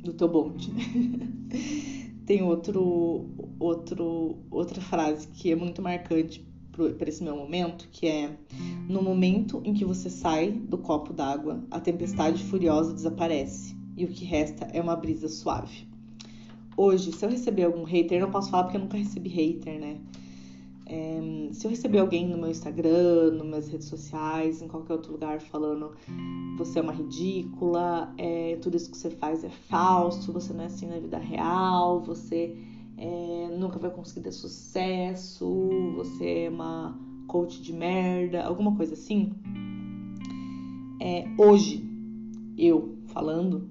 do 0.04 0.12
teu 0.12 0.28
bonde. 0.28 0.70
Tem 2.26 2.42
outro, 2.42 3.26
outro, 3.58 4.36
outra 4.50 4.80
frase 4.80 5.26
que 5.28 5.50
é 5.50 5.56
muito 5.56 5.82
marcante 5.82 6.46
para 6.72 7.08
esse 7.08 7.22
meu 7.22 7.36
momento, 7.36 7.88
que 7.92 8.06
é 8.06 8.36
no 8.88 9.02
momento 9.02 9.60
em 9.64 9.74
que 9.74 9.84
você 9.84 10.08
sai 10.08 10.50
do 10.50 10.78
copo 10.78 11.12
d'água, 11.12 11.62
a 11.70 11.78
tempestade 11.78 12.42
furiosa 12.44 12.94
desaparece 12.94 13.76
e 13.96 14.04
o 14.04 14.08
que 14.08 14.24
resta 14.24 14.64
é 14.72 14.80
uma 14.80 14.96
brisa 14.96 15.28
suave. 15.28 15.86
Hoje, 16.76 17.12
se 17.12 17.24
eu 17.24 17.30
receber 17.30 17.64
algum 17.64 17.84
hater, 17.84 18.20
não 18.20 18.30
posso 18.30 18.50
falar 18.50 18.64
porque 18.64 18.78
eu 18.78 18.80
nunca 18.80 18.96
recebi 18.96 19.28
hater, 19.28 19.78
né? 19.78 19.98
É, 20.86 21.48
se 21.52 21.66
eu 21.66 21.70
receber 21.70 21.98
alguém 21.98 22.28
no 22.28 22.36
meu 22.36 22.50
Instagram, 22.50 23.32
nas 23.32 23.46
minhas 23.46 23.68
redes 23.68 23.88
sociais, 23.88 24.60
em 24.60 24.68
qualquer 24.68 24.94
outro 24.94 25.12
lugar 25.12 25.40
falando 25.40 25.92
você 26.58 26.80
é 26.80 26.82
uma 26.82 26.92
ridícula, 26.92 28.12
é, 28.18 28.58
tudo 28.60 28.76
isso 28.76 28.90
que 28.90 28.96
você 28.96 29.10
faz 29.10 29.44
é 29.44 29.48
falso, 29.48 30.32
você 30.32 30.52
não 30.52 30.64
é 30.64 30.66
assim 30.66 30.86
na 30.86 30.98
vida 30.98 31.18
real, 31.18 32.00
você 32.00 32.54
é, 33.02 33.48
nunca 33.58 33.80
vai 33.80 33.90
conseguir 33.90 34.20
ter 34.20 34.30
sucesso, 34.30 35.68
você 35.96 36.44
é 36.44 36.48
uma 36.48 36.96
coach 37.26 37.60
de 37.60 37.72
merda, 37.72 38.44
alguma 38.44 38.76
coisa 38.76 38.94
assim. 38.94 39.32
É, 41.00 41.26
hoje, 41.36 41.84
eu 42.56 42.96
falando, 43.06 43.68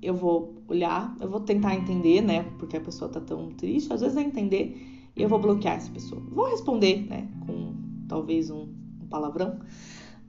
eu 0.00 0.14
vou 0.14 0.62
olhar, 0.68 1.16
eu 1.20 1.28
vou 1.28 1.40
tentar 1.40 1.74
entender, 1.74 2.20
né? 2.20 2.44
Porque 2.56 2.76
a 2.76 2.80
pessoa 2.80 3.10
tá 3.10 3.20
tão 3.20 3.50
triste, 3.50 3.92
às 3.92 4.00
vezes 4.00 4.16
é 4.16 4.22
entender 4.22 5.10
e 5.16 5.22
eu 5.22 5.28
vou 5.28 5.40
bloquear 5.40 5.74
essa 5.74 5.90
pessoa. 5.90 6.22
Vou 6.30 6.48
responder, 6.48 7.08
né? 7.08 7.28
Com 7.44 7.74
talvez 8.06 8.50
um, 8.50 8.68
um 9.02 9.06
palavrão, 9.10 9.58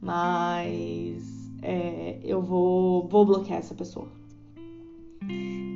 mas 0.01 1.51
é, 1.61 2.19
eu 2.23 2.41
vou, 2.41 3.07
vou 3.07 3.23
bloquear 3.23 3.59
essa 3.59 3.75
pessoa. 3.75 4.07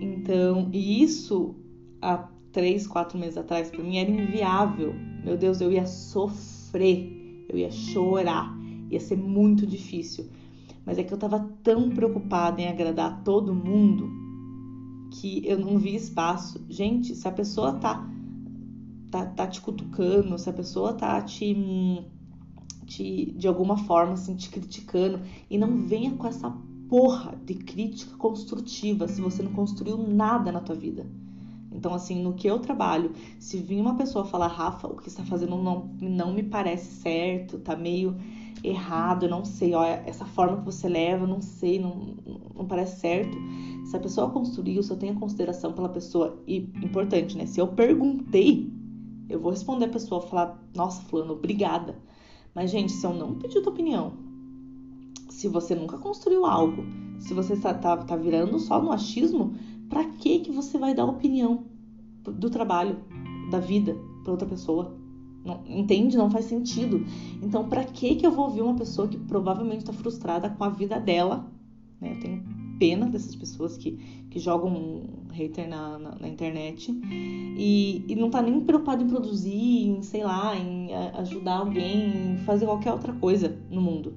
Então, 0.02 0.70
e 0.74 1.04
isso 1.04 1.56
há 2.02 2.28
três, 2.52 2.88
quatro 2.88 3.18
meses 3.18 3.38
atrás 3.38 3.70
para 3.70 3.84
mim 3.84 3.98
era 3.98 4.10
inviável. 4.10 4.94
Meu 5.24 5.38
Deus, 5.38 5.62
eu 5.62 5.72
ia 5.72 5.86
sofrer, 5.86 7.46
eu 7.50 7.58
ia 7.58 7.72
chorar, 7.72 8.56
ia 8.90 9.00
ser 9.00 9.18
muito 9.18 9.66
difícil. 9.66 10.30
Mas 10.86 10.98
é 10.98 11.04
que 11.04 11.14
eu 11.14 11.18
tava 11.18 11.40
tão 11.64 11.90
preocupada 11.90 12.62
em 12.62 12.68
agradar 12.68 13.24
todo 13.24 13.54
mundo 13.54 14.10
que 15.12 15.42
eu 15.46 15.60
não 15.60 15.78
vi 15.78 15.96
espaço. 15.96 16.64
Gente, 16.70 17.16
se 17.16 17.28
a 17.28 17.32
pessoa 17.32 17.74
tá, 17.74 18.08
tá, 19.12 19.26
tá 19.26 19.48
te 19.48 19.62
cutucando, 19.62 20.38
se 20.38 20.50
a 20.50 20.54
pessoa 20.54 20.94
tá 20.94 21.22
te, 21.22 21.56
te 22.86 23.32
de 23.32 23.48
alguma 23.48 23.78
forma 23.78 24.14
assim, 24.14 24.36
te 24.36 24.50
criticando, 24.50 25.22
e 25.50 25.58
não 25.58 25.78
venha 25.78 26.12
com 26.12 26.28
essa 26.28 26.56
porra 26.88 27.40
de 27.46 27.54
crítica 27.54 28.18
construtiva 28.18 29.08
se 29.08 29.22
você 29.22 29.44
não 29.44 29.54
construiu 29.54 29.98
nada 29.98 30.52
na 30.52 30.60
tua 30.60 30.76
vida. 30.76 31.06
Então, 31.72 31.94
assim, 31.94 32.22
no 32.22 32.34
que 32.34 32.48
eu 32.48 32.60
trabalho, 32.60 33.12
se 33.40 33.58
vir 33.58 33.80
uma 33.80 33.96
pessoa 33.96 34.26
falar, 34.26 34.48
Rafa, 34.48 34.88
o 34.88 34.98
que 34.98 35.08
está 35.08 35.24
fazendo 35.24 35.56
não, 35.56 35.90
não 36.02 36.34
me 36.34 36.44
parece 36.44 37.02
certo, 37.02 37.60
tá 37.60 37.76
meio 37.76 38.16
errado, 38.64 39.30
não 39.30 39.46
sei, 39.46 39.74
olha, 39.74 40.04
essa 40.06 40.26
forma 40.26 40.58
que 40.58 40.66
você 40.66 40.90
leva, 40.90 41.26
não 41.26 41.42
sei, 41.42 41.80
não, 41.80 42.16
não 42.56 42.66
parece 42.66 43.00
certo. 43.00 43.38
Se 43.86 43.96
a 43.96 44.00
pessoa 44.00 44.30
construiu, 44.30 44.84
se 44.84 44.92
eu 44.92 44.98
tenho 44.98 45.16
consideração 45.16 45.72
pela 45.74 45.90
pessoa, 45.90 46.42
e 46.48 46.58
importante, 46.84 47.38
né? 47.38 47.46
Se 47.46 47.60
eu 47.60 47.68
perguntei, 47.68 48.72
eu 49.30 49.40
vou 49.40 49.52
responder 49.52 49.86
a 49.86 49.90
pessoa, 49.90 50.22
falar, 50.22 50.60
nossa, 50.76 51.02
fulano, 51.04 51.34
obrigada. 51.34 51.96
Mas, 52.54 52.72
gente, 52.72 52.92
se 52.92 53.06
eu 53.06 53.14
não 53.14 53.36
pedir 53.36 53.62
tua 53.62 53.72
opinião, 53.72 54.14
se 55.30 55.48
você 55.48 55.76
nunca 55.76 55.98
construiu 55.98 56.46
algo, 56.46 56.84
se 57.20 57.34
você 57.34 57.56
tá, 57.56 57.74
tá, 57.74 57.98
tá 57.98 58.16
virando 58.16 58.60
só 58.60 58.82
no 58.82 58.92
achismo, 58.92 59.54
pra 59.90 60.06
que 60.06 60.40
que 60.40 60.52
você 60.52 60.78
vai 60.78 60.94
dar 60.94 61.06
opinião 61.06 61.66
do 62.24 62.50
trabalho, 62.50 62.98
da 63.50 63.60
vida, 63.60 63.98
pra 64.24 64.32
outra 64.32 64.48
pessoa? 64.48 64.96
Não, 65.44 65.64
entende? 65.68 66.18
Não 66.18 66.30
faz 66.30 66.46
sentido. 66.46 67.06
Então, 67.42 67.68
para 67.68 67.84
que 67.84 68.16
que 68.16 68.26
eu 68.26 68.32
vou 68.32 68.46
ouvir 68.46 68.62
uma 68.62 68.76
pessoa 68.76 69.08
que 69.08 69.18
provavelmente 69.18 69.80
está 69.80 69.94
frustrada 69.94 70.50
com 70.50 70.64
a 70.64 70.70
vida 70.70 71.00
dela? 71.00 71.52
Né? 72.00 72.14
Eu 72.14 72.20
tenho 72.20 72.60
pena 72.80 73.08
dessas 73.08 73.36
pessoas 73.36 73.78
que, 73.78 73.92
que 74.30 74.40
jogam 74.40 74.72
um 74.72 75.04
hater 75.32 75.68
na, 75.68 76.00
na, 76.00 76.16
na 76.16 76.28
internet 76.28 76.90
e, 77.12 78.06
e, 78.08 78.16
não 78.16 78.30
tá 78.30 78.42
nem 78.42 78.62
preocupado 78.62 79.04
em 79.04 79.08
produzir, 79.08 79.86
em, 79.86 80.02
sei 80.02 80.24
lá, 80.24 80.56
em 80.56 80.94
ajudar 81.16 81.58
alguém, 81.58 82.34
em 82.34 82.38
fazer 82.46 82.66
qualquer 82.66 82.94
outra 82.94 83.12
coisa 83.14 83.60
no 83.70 83.82
mundo. 83.82 84.14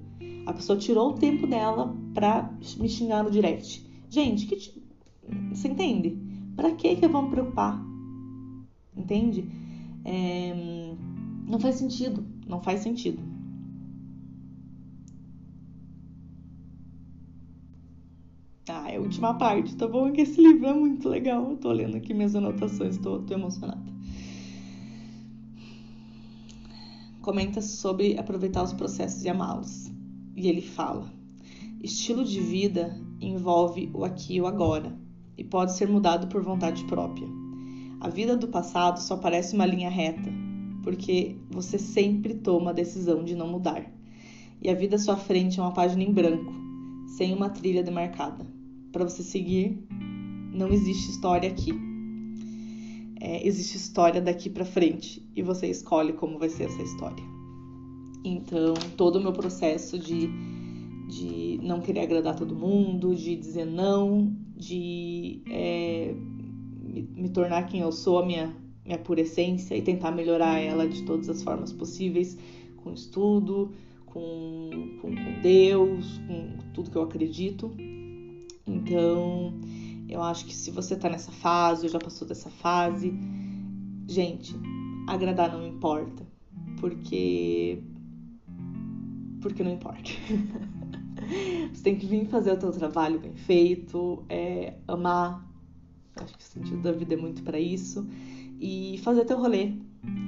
A 0.47 0.53
pessoa 0.53 0.79
tirou 0.79 1.11
o 1.11 1.15
tempo 1.15 1.47
dela 1.47 1.95
pra 2.15 2.51
me 2.79 2.89
xingar 2.89 3.25
no 3.25 3.31
direct. 3.31 3.85
Gente, 4.09 4.47
que 4.47 4.82
você 5.51 5.69
entende? 5.69 6.17
Pra 6.57 6.73
que 6.73 6.97
que 6.97 7.05
eu 7.05 7.11
vou 7.11 7.23
me 7.23 7.31
preocupar? 7.31 7.83
Entende? 8.97 9.49
É 10.05 10.73
não 11.53 11.61
faz 11.61 11.77
sentido, 11.77 12.25
não 12.47 12.63
faz 12.63 12.81
sentido. 12.81 13.23
Ah, 18.69 18.91
é 18.91 18.97
a 18.97 19.01
última 19.01 19.35
parte, 19.35 19.77
tá 19.77 19.87
bom? 19.87 20.11
Que 20.13 20.23
esse 20.23 20.41
livro 20.41 20.67
é 20.67 20.73
muito 20.73 21.09
legal. 21.09 21.51
Eu 21.51 21.57
tô 21.59 21.71
lendo 21.71 21.97
aqui 21.97 22.15
minhas 22.15 22.35
anotações, 22.35 22.97
tô, 22.97 23.19
tô 23.21 23.35
emocionada. 23.35 23.93
Comenta 27.21 27.61
sobre 27.61 28.19
aproveitar 28.19 28.63
os 28.63 28.73
processos 28.73 29.25
e 29.25 29.29
amá-los. 29.29 29.91
E 30.35 30.49
ele 30.49 30.63
fala: 30.63 31.13
estilo 31.83 32.25
de 32.25 32.41
vida 32.41 32.99
envolve 33.21 33.91
o 33.93 34.05
aqui 34.05 34.37
e 34.37 34.41
o 34.41 34.47
agora 34.47 34.97
e 35.37 35.45
pode 35.45 35.77
ser 35.77 35.89
mudado 35.89 36.27
por 36.29 36.43
vontade 36.43 36.85
própria. 36.85 37.29
A 38.01 38.09
vida 38.09 38.37
do 38.37 38.49
passado 38.49 38.99
só 38.99 39.17
parece 39.17 39.55
uma 39.55 39.67
linha 39.67 39.89
reta, 39.89 40.29
porque 40.83 41.37
você 41.51 41.79
sempre 41.79 42.35
toma 42.35 42.71
a 42.71 42.75
decisão 42.75 43.23
de 43.23 43.35
não 43.35 43.47
mudar. 43.47 43.87
E 44.61 44.69
a 44.69 44.75
vida 44.75 44.97
à 44.97 44.99
sua 44.99 45.17
frente 45.17 45.59
é 45.59 45.63
uma 45.63 45.73
página 45.73 46.03
em 46.03 46.13
branco, 46.13 46.53
sem 47.17 47.33
uma 47.35 47.49
trilha 47.49 47.83
demarcada. 47.83 48.47
Para 48.91 49.05
você 49.05 49.23
seguir, 49.23 49.83
não 50.53 50.69
existe 50.69 51.11
história 51.11 51.49
aqui. 51.49 51.73
É, 53.21 53.47
existe 53.47 53.77
história 53.77 54.21
daqui 54.21 54.51
para 54.51 54.65
frente 54.65 55.23
e 55.35 55.43
você 55.43 55.69
escolhe 55.69 56.13
como 56.13 56.39
vai 56.39 56.49
ser 56.49 56.65
essa 56.65 56.83
história. 56.83 57.25
Então, 58.25 58.75
todo 58.97 59.17
o 59.17 59.21
meu 59.21 59.33
processo 59.33 59.99
de, 59.99 60.29
de 61.13 61.61
não 61.63 61.81
querer 61.81 62.01
agradar 62.01 62.35
todo 62.35 62.55
mundo, 62.55 63.15
de 63.15 63.37
dizer 63.37 63.67
não, 63.67 64.35
de 64.57 65.43
é, 65.51 66.15
me, 66.81 67.03
me 67.03 67.29
tornar 67.29 67.67
quem 67.67 67.81
eu 67.81 67.93
sou, 67.93 68.19
a 68.19 68.27
minha 68.27 68.57
minha 68.85 68.99
pura 68.99 69.21
essência 69.21 69.77
e 69.77 69.83
tentar 69.83 70.11
melhorar 70.11 70.59
ela 70.59 70.89
de 70.89 71.05
todas 71.05 71.29
as 71.29 71.41
formas 71.43 71.73
possíveis, 71.73 72.37
com 72.79 72.93
estudo, 72.93 73.71
com, 74.07 74.99
com, 75.01 75.15
com 75.15 75.41
Deus, 75.41 76.19
com 76.27 76.59
tudo 76.73 76.91
que 76.91 76.97
eu 76.97 77.03
acredito. 77.03 77.73
Então, 78.67 79.55
eu 80.09 80.21
acho 80.21 80.47
que 80.47 80.55
se 80.55 80.73
você 80.73 80.97
tá 80.97 81.09
nessa 81.09 81.31
fase, 81.31 81.87
ou 81.87 81.93
já 81.93 81.99
passou 82.01 82.27
dessa 82.27 82.51
fase, 82.51 83.15
gente, 84.09 84.53
agradar 85.07 85.53
não 85.53 85.65
importa, 85.65 86.27
porque 86.81 87.83
porque 89.41 89.63
não 89.63 89.73
importa. 89.73 90.11
você 91.73 91.83
tem 91.83 91.97
que 91.97 92.07
vir 92.07 92.27
fazer 92.27 92.53
o 92.53 92.57
teu 92.57 92.73
trabalho 92.73 93.19
bem 93.21 93.35
feito, 93.35 94.25
é, 94.29 94.75
amar. 94.87 95.49
Acho 96.17 96.37
que 96.37 96.45
o 96.45 96.47
sentido 96.47 96.83
da 96.83 96.93
vida 96.93 97.15
é 97.15 97.17
muito 97.17 97.43
para 97.43 97.59
isso 97.59 98.07
e 98.61 98.99
fazer 99.03 99.25
teu 99.25 99.39
rolê. 99.39 99.73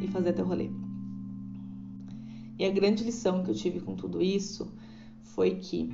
E 0.00 0.08
fazer 0.08 0.32
teu 0.32 0.46
rolê. 0.46 0.70
E 2.58 2.64
a 2.64 2.70
grande 2.70 3.02
lição 3.04 3.42
que 3.42 3.50
eu 3.50 3.54
tive 3.54 3.80
com 3.80 3.94
tudo 3.94 4.22
isso 4.22 4.72
foi 5.22 5.56
que 5.56 5.90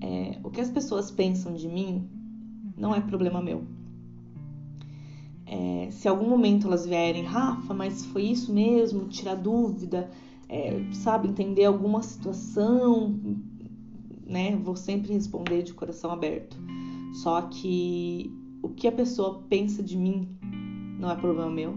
é, 0.00 0.38
o 0.42 0.50
que 0.50 0.60
as 0.60 0.70
pessoas 0.70 1.10
pensam 1.10 1.54
de 1.54 1.68
mim 1.68 2.08
não 2.76 2.94
é 2.94 3.00
problema 3.00 3.42
meu. 3.42 3.64
É, 5.46 5.88
se 5.90 6.08
algum 6.08 6.28
momento 6.28 6.66
elas 6.66 6.84
vierem, 6.84 7.24
Rafa, 7.24 7.72
mas 7.72 8.04
foi 8.06 8.22
isso 8.22 8.52
mesmo, 8.52 9.06
tirar 9.06 9.36
dúvida, 9.36 10.10
é, 10.48 10.82
sabe, 10.92 11.28
entender 11.28 11.64
alguma 11.64 12.02
situação, 12.02 13.18
né? 14.26 14.56
Vou 14.56 14.76
sempre 14.76 15.12
responder 15.12 15.62
de 15.62 15.72
coração 15.72 16.10
aberto. 16.10 16.56
Só 17.22 17.42
que 17.42 18.30
o 18.62 18.68
que 18.68 18.88
a 18.88 18.92
pessoa 18.92 19.42
pensa 19.48 19.82
de 19.82 19.96
mim 19.96 20.28
não 20.98 21.10
é 21.10 21.16
problema 21.16 21.50
meu. 21.50 21.74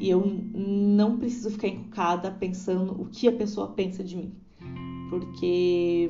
E 0.00 0.10
eu 0.10 0.24
não 0.52 1.18
preciso 1.18 1.50
ficar 1.50 1.68
encucada 1.68 2.30
pensando 2.30 3.00
o 3.00 3.06
que 3.06 3.28
a 3.28 3.32
pessoa 3.32 3.68
pensa 3.68 4.02
de 4.02 4.16
mim. 4.16 4.34
Porque. 5.10 6.08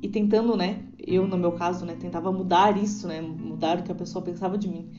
E 0.00 0.08
tentando, 0.08 0.56
né? 0.56 0.84
Eu, 0.98 1.28
no 1.28 1.38
meu 1.38 1.52
caso, 1.52 1.84
né? 1.84 1.94
Tentava 1.94 2.32
mudar 2.32 2.76
isso, 2.82 3.06
né? 3.06 3.20
Mudar 3.20 3.78
o 3.78 3.82
que 3.84 3.92
a 3.92 3.94
pessoa 3.94 4.24
pensava 4.24 4.58
de 4.58 4.68
mim. 4.68 4.90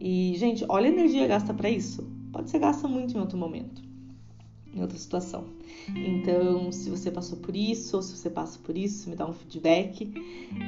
E, 0.00 0.34
gente, 0.36 0.64
olha 0.68 0.88
a 0.88 0.92
energia 0.92 1.26
gasta 1.26 1.52
para 1.52 1.68
isso. 1.68 2.08
Pode 2.32 2.50
ser 2.50 2.58
gasta 2.60 2.86
muito 2.86 3.16
em 3.16 3.20
outro 3.20 3.36
momento, 3.36 3.82
em 4.78 4.82
outra 4.82 4.98
situação. 4.98 5.44
Então, 5.94 6.70
se 6.72 6.88
você 6.88 7.10
passou 7.10 7.38
por 7.38 7.54
isso, 7.54 7.96
ou 7.96 8.02
se 8.02 8.16
você 8.16 8.30
passa 8.30 8.58
por 8.60 8.76
isso, 8.76 9.10
me 9.10 9.16
dá 9.16 9.28
um 9.28 9.32
feedback. 9.32 10.12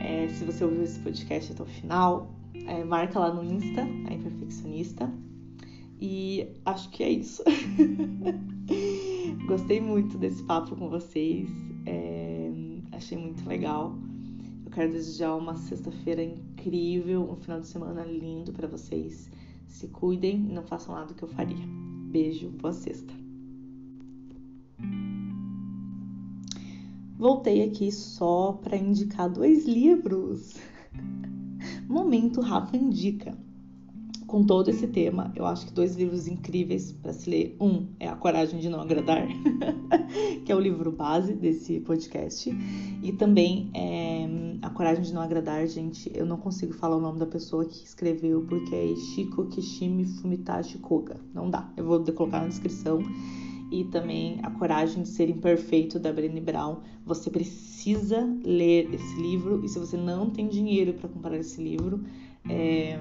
É, 0.02 0.28
se 0.28 0.44
você 0.44 0.64
ouviu 0.64 0.82
esse 0.82 0.98
podcast 1.00 1.52
até 1.52 1.62
o 1.62 1.66
final, 1.66 2.34
é, 2.66 2.84
marca 2.84 3.18
lá 3.18 3.32
no 3.32 3.44
Insta, 3.44 3.82
a 3.82 4.12
Imperfeccionista. 4.12 5.11
E 6.00 6.48
acho 6.64 6.90
que 6.90 7.02
é 7.02 7.11
isso. 7.11 7.42
Gostei 9.46 9.80
muito 9.80 10.16
desse 10.16 10.42
papo 10.42 10.74
com 10.74 10.88
vocês. 10.88 11.48
É, 11.86 12.50
achei 12.92 13.18
muito 13.18 13.46
legal. 13.46 13.94
Eu 14.64 14.70
quero 14.70 14.92
desejar 14.92 15.34
uma 15.36 15.56
sexta-feira 15.56 16.22
incrível, 16.22 17.28
um 17.30 17.36
final 17.36 17.61
de 17.61 17.66
semana 17.66 18.04
lindo 18.04 18.52
para 18.52 18.66
vocês. 18.66 19.30
Se 19.66 19.88
cuidem 19.88 20.46
e 20.48 20.52
não 20.52 20.62
façam 20.62 20.94
nada 20.94 21.08
do 21.08 21.14
que 21.14 21.22
eu 21.22 21.28
faria. 21.28 21.66
Beijo, 22.11 22.48
boa 22.50 22.72
sexta. 22.72 23.19
Voltei 27.20 27.62
aqui 27.62 27.92
só 27.92 28.58
para 28.64 28.78
indicar 28.78 29.28
dois 29.28 29.66
livros. 29.68 30.54
Momento 31.86 32.40
Rafa 32.40 32.74
Indica. 32.74 33.36
Com 34.26 34.42
todo 34.42 34.70
esse 34.70 34.86
tema, 34.86 35.30
eu 35.36 35.44
acho 35.44 35.66
que 35.66 35.72
dois 35.74 35.96
livros 35.96 36.26
incríveis 36.26 36.92
para 36.92 37.12
se 37.12 37.28
ler. 37.28 37.56
Um 37.60 37.88
é 38.00 38.08
A 38.08 38.16
Coragem 38.16 38.58
de 38.58 38.70
Não 38.70 38.80
Agradar, 38.80 39.26
que 40.46 40.50
é 40.50 40.56
o 40.56 40.60
livro 40.60 40.90
base 40.90 41.34
desse 41.34 41.80
podcast, 41.80 42.50
e 43.02 43.12
também 43.12 43.70
é 43.74 44.26
A 44.62 44.70
Coragem 44.70 45.02
de 45.02 45.12
Não 45.12 45.20
Agradar, 45.20 45.66
gente, 45.66 46.10
eu 46.14 46.24
não 46.24 46.38
consigo 46.38 46.72
falar 46.72 46.96
o 46.96 47.00
nome 47.02 47.18
da 47.18 47.26
pessoa 47.26 47.66
que 47.66 47.84
escreveu, 47.84 48.46
porque 48.48 48.74
é 48.74 48.86
Ishiko 48.86 49.44
Kishimi 49.48 50.06
Fumitashi 50.06 50.78
Koga. 50.78 51.20
Não 51.34 51.50
dá. 51.50 51.70
Eu 51.76 51.84
vou 51.84 52.02
colocar 52.14 52.40
na 52.40 52.48
descrição. 52.48 53.02
E 53.70 53.84
também 53.84 54.40
A 54.42 54.50
Coragem 54.50 55.02
de 55.02 55.08
Ser 55.08 55.28
Imperfeito, 55.28 55.98
da 55.98 56.12
Brené 56.12 56.40
Brown. 56.40 56.78
Você 57.06 57.30
precisa 57.30 58.28
ler 58.44 58.92
esse 58.92 59.20
livro. 59.20 59.64
E 59.64 59.68
se 59.68 59.78
você 59.78 59.96
não 59.96 60.30
tem 60.30 60.48
dinheiro 60.48 60.94
para 60.94 61.08
comprar 61.08 61.36
esse 61.36 61.62
livro, 61.62 62.04
é, 62.48 62.98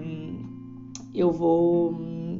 eu 1.13 1.31
vou. 1.31 1.95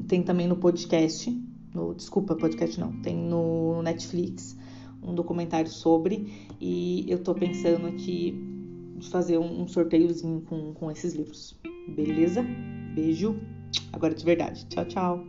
Tem 0.07 0.21
também 0.21 0.47
no 0.47 0.55
podcast. 0.55 1.31
No, 1.73 1.93
desculpa, 1.93 2.35
podcast 2.35 2.79
não. 2.79 2.91
Tem 3.01 3.15
no 3.15 3.81
Netflix 3.81 4.57
um 5.01 5.13
documentário 5.15 5.69
sobre. 5.69 6.31
E 6.59 7.05
eu 7.07 7.23
tô 7.23 7.33
pensando 7.33 7.87
aqui 7.87 8.35
de 8.97 9.09
fazer 9.09 9.37
um, 9.37 9.61
um 9.63 9.67
sorteiozinho 9.67 10.41
com, 10.41 10.73
com 10.73 10.91
esses 10.91 11.13
livros. 11.13 11.57
Beleza? 11.95 12.45
Beijo. 12.93 13.39
Agora 13.91 14.13
de 14.13 14.25
verdade. 14.25 14.65
Tchau, 14.67 14.85
tchau. 14.85 15.23